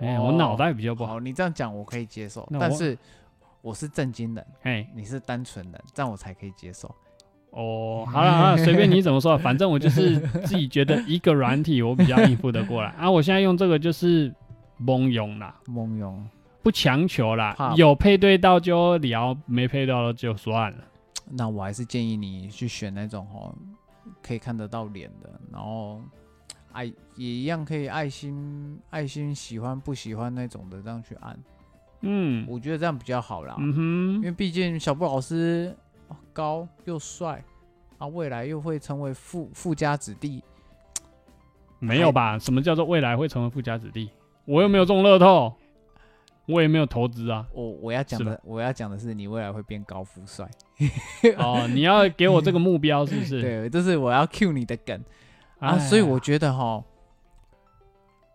[0.00, 1.14] 哎、我脑袋比较不好。
[1.14, 2.96] 好，你这样讲我可以接受，那我但是
[3.62, 6.94] 我是正经人，哎，你是单纯人，这样我才可以接受。
[7.50, 13.10] 哦，好了好了，随便你怎么说，反正我就是自己觉得一个软体我比较应付得过来啊。
[13.10, 14.32] 我现在用这个就是
[14.76, 16.24] 蒙用啦，蒙用，
[16.62, 20.78] 不强求啦怕，有配对到就聊，没配到的就算了。
[21.32, 23.52] 那我还是建议你去选那种哦，
[24.22, 26.00] 可以看得到脸的，然后
[26.72, 31.38] 爱也一样可以爱心爱心喜欢不喜欢那种的，这样去按，
[32.02, 33.56] 嗯我觉得这样比较好啦。
[33.58, 33.82] 嗯哼
[34.14, 35.76] 因哼，为毕竟小布老师、
[36.08, 37.44] 哦高又帅
[37.98, 40.42] 啊，未来又会成为富富家子弟，
[41.78, 42.38] 没有吧？
[42.38, 44.10] 什么叫做未来会成为富家子弟？
[44.44, 45.52] 我又没有中乐透，
[46.46, 47.46] 我也没有投资啊。
[47.52, 50.48] 我我要讲的我要讲的是你未来会变高富帅，
[51.36, 53.42] 哦，你要给我这个目标是不是？
[53.42, 54.98] 对，这是我要 cue 你的梗
[55.60, 56.82] 啊，哎所以我觉得哈。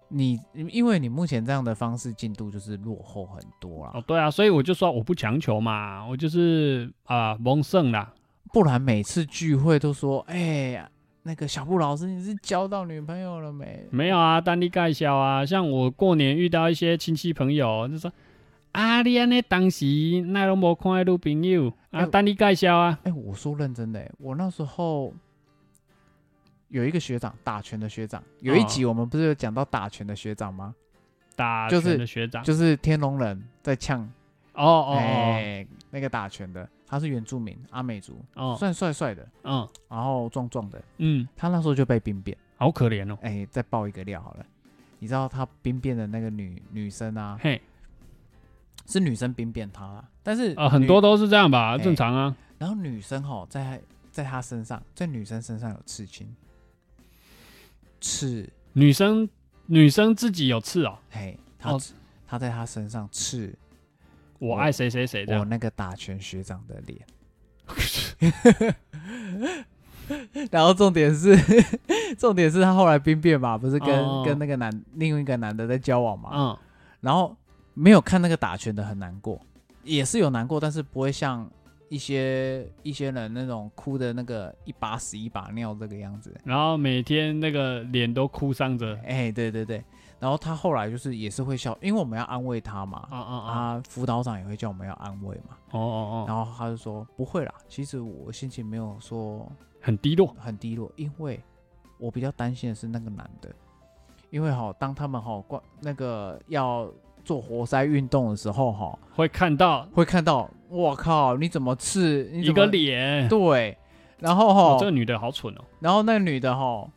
[0.07, 8.13] 你因为你目前这样的方式进度就是落后很多了，哦，对啊，所以我就说我不强求嘛，我就是啊蒙胜啦。
[8.53, 10.37] 不然每次聚会都说，哎、
[10.69, 10.89] 呀，
[11.23, 13.87] 那个小布老师你是交到女朋友了没？
[13.89, 18.09] 没有啊，单立盖销啊，像我过年遇到一些亲戚朋友，就说
[18.73, 19.85] 啊，你安尼当时
[20.27, 25.11] 那拢无看到女朋友啊，哎单立盖销啊，哎、我说认真的、欸，我那时候
[26.75, 30.75] 有一个学长打拳的学长，有一哦集我们不是有讲到打拳的学长吗？
[31.33, 34.01] 打就是拳的学长，就是天龙人在呛，
[34.55, 38.51] 哦哦哎、那个打拳的，他是原住民阿美族，哦。
[38.51, 39.65] 哦，算帅帅的，嗯。
[39.87, 42.37] 然后壮壮的，嗯，他那时候就被兵变。
[42.57, 44.45] 好可怜哦，哎、再爆一个料好了，
[44.99, 47.61] 你知道他兵变的那个女女生啊，嘿，
[48.85, 51.77] 是女生兵变他啦，但是啊，很多都是这样吧，哎。
[51.77, 56.27] 正常啊，然后女生哈，在在他身上，在女生身上有刺青，
[58.05, 59.27] 刺，女生
[59.65, 61.75] 女生自己有刺哦，嘿，她
[62.27, 63.51] 她在她身上刺。
[64.37, 67.01] 我我爱谁谁谁这样，我那个打拳学长的脸。
[70.51, 71.35] 然后重点是，
[72.15, 74.21] 重点是他后来兵变嘛，不是跟、哦。
[74.23, 76.55] 跟那个男另一个男的在交往嘛，嗯，
[77.01, 77.35] 然后
[77.73, 79.41] 没有看那个打拳的很难过，
[79.83, 81.49] 也是有难过，但是不会像
[81.89, 86.35] 一些一些人那种哭的那个一把屎一把尿这个样子。
[86.43, 89.83] 然后每天那个脸都哭丧着，哎、对对对，
[90.19, 101.39] 然后他后来就是也是会笑，因为我们要安慰他嘛，啊啊啊，啊，辅导长也会叫我们要安慰嘛，哦哦哦，然后他就说不会啦，其实我心情没有说很低落，很低落，因为
[101.99, 103.53] 我比较担心的是那个男的，
[104.31, 106.89] 因为哈，当他们哈关那个要
[107.23, 113.77] 做活塞运动的时候哈，会看到会看到，我靠，你怎么刺你一个脸，对，
[114.19, 116.87] 然后哈，哦这个女的好蠢哦，然后那个女的哈，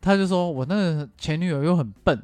[0.00, 2.22] 她就说我那个前女友又很笨，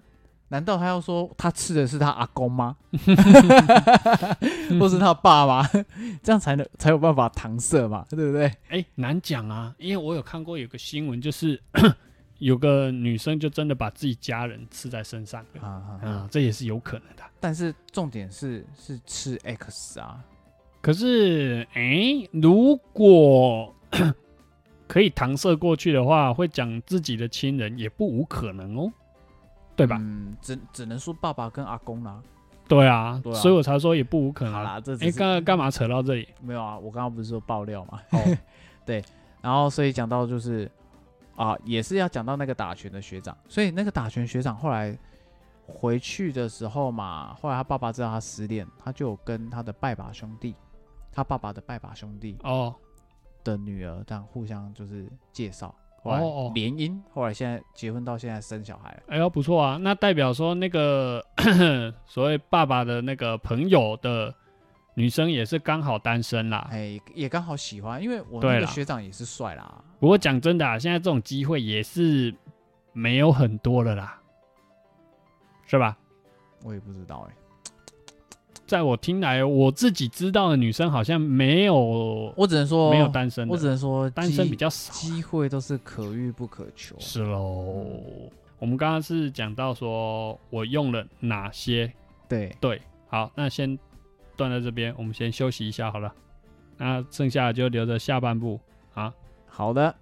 [0.48, 2.76] 难道她要说她吃的是她阿公吗？
[4.78, 5.68] 或是她爸吗？
[6.22, 8.52] 这样才能才有办法搪塞嘛，对不对？
[8.68, 11.60] 哎，难讲啊，因为我有看过有个新闻，就是
[12.38, 17.22] 有个女生就真的把自己家人刺在身上了，啊、啊，这也是有可能的。
[17.40, 20.18] 但是重点是是吃 X 啊，
[20.80, 23.74] 可是，哎，如果
[24.86, 28.90] 可以搪塞过去的话，会讲自己的亲人也不无可能哦，
[29.76, 29.96] 对吧？
[30.00, 32.22] 嗯，只只能说爸爸跟阿公啦。
[32.66, 36.28] 对啊，对啊所以我才说也不无可能啦，这哎，只是刚刚干嘛扯到这里？
[36.42, 38.00] 没有啊，我刚刚不是说爆料嘛？
[38.12, 38.36] 哦
[38.84, 39.02] 对，
[39.40, 40.70] 然后所以讲到就是
[41.34, 44.96] 啊，也是要讲到那个打拳的学长，所以那个打拳学长后来
[45.66, 50.54] 回去的时候嘛，后来他爸爸知道他失恋，他就有跟他的拜把兄弟，
[51.18, 52.72] 他爸爸的拜把兄弟哦，
[53.42, 59.02] 的女儿，这样互相就是介绍，后来哦哦联姻，后来现在结婚到现在生小孩了。
[59.08, 61.20] 哎呦不错啊，那代表说那个
[62.06, 64.32] 所谓爸爸的那个朋友的
[64.94, 66.68] 女生也是刚好单身啦。
[66.70, 69.82] 哎，也刚好喜欢，因为我对啦那个学长也是帅啦。
[69.98, 72.32] 不过讲真的啊，现在这种机会也是
[72.92, 74.22] 没有很多了啦，
[75.66, 75.98] 是吧？
[76.62, 77.34] 我也不知道哎、
[78.68, 81.74] 在我听来，我自己知道的女生好像没有
[82.36, 84.92] 我只能说没有单身，我只能说单身比较少。
[84.92, 86.94] 机会都是可遇不可求。
[86.98, 87.86] 是喽。
[88.58, 91.90] 我们刚刚是讲到说我用了哪些
[92.28, 93.78] 对，对，好，那先
[94.36, 96.12] 断在这边，我们先休息一下好了。
[96.76, 98.60] 那剩下的就留着下半部
[98.92, 99.12] 啊。
[99.46, 99.94] 好的，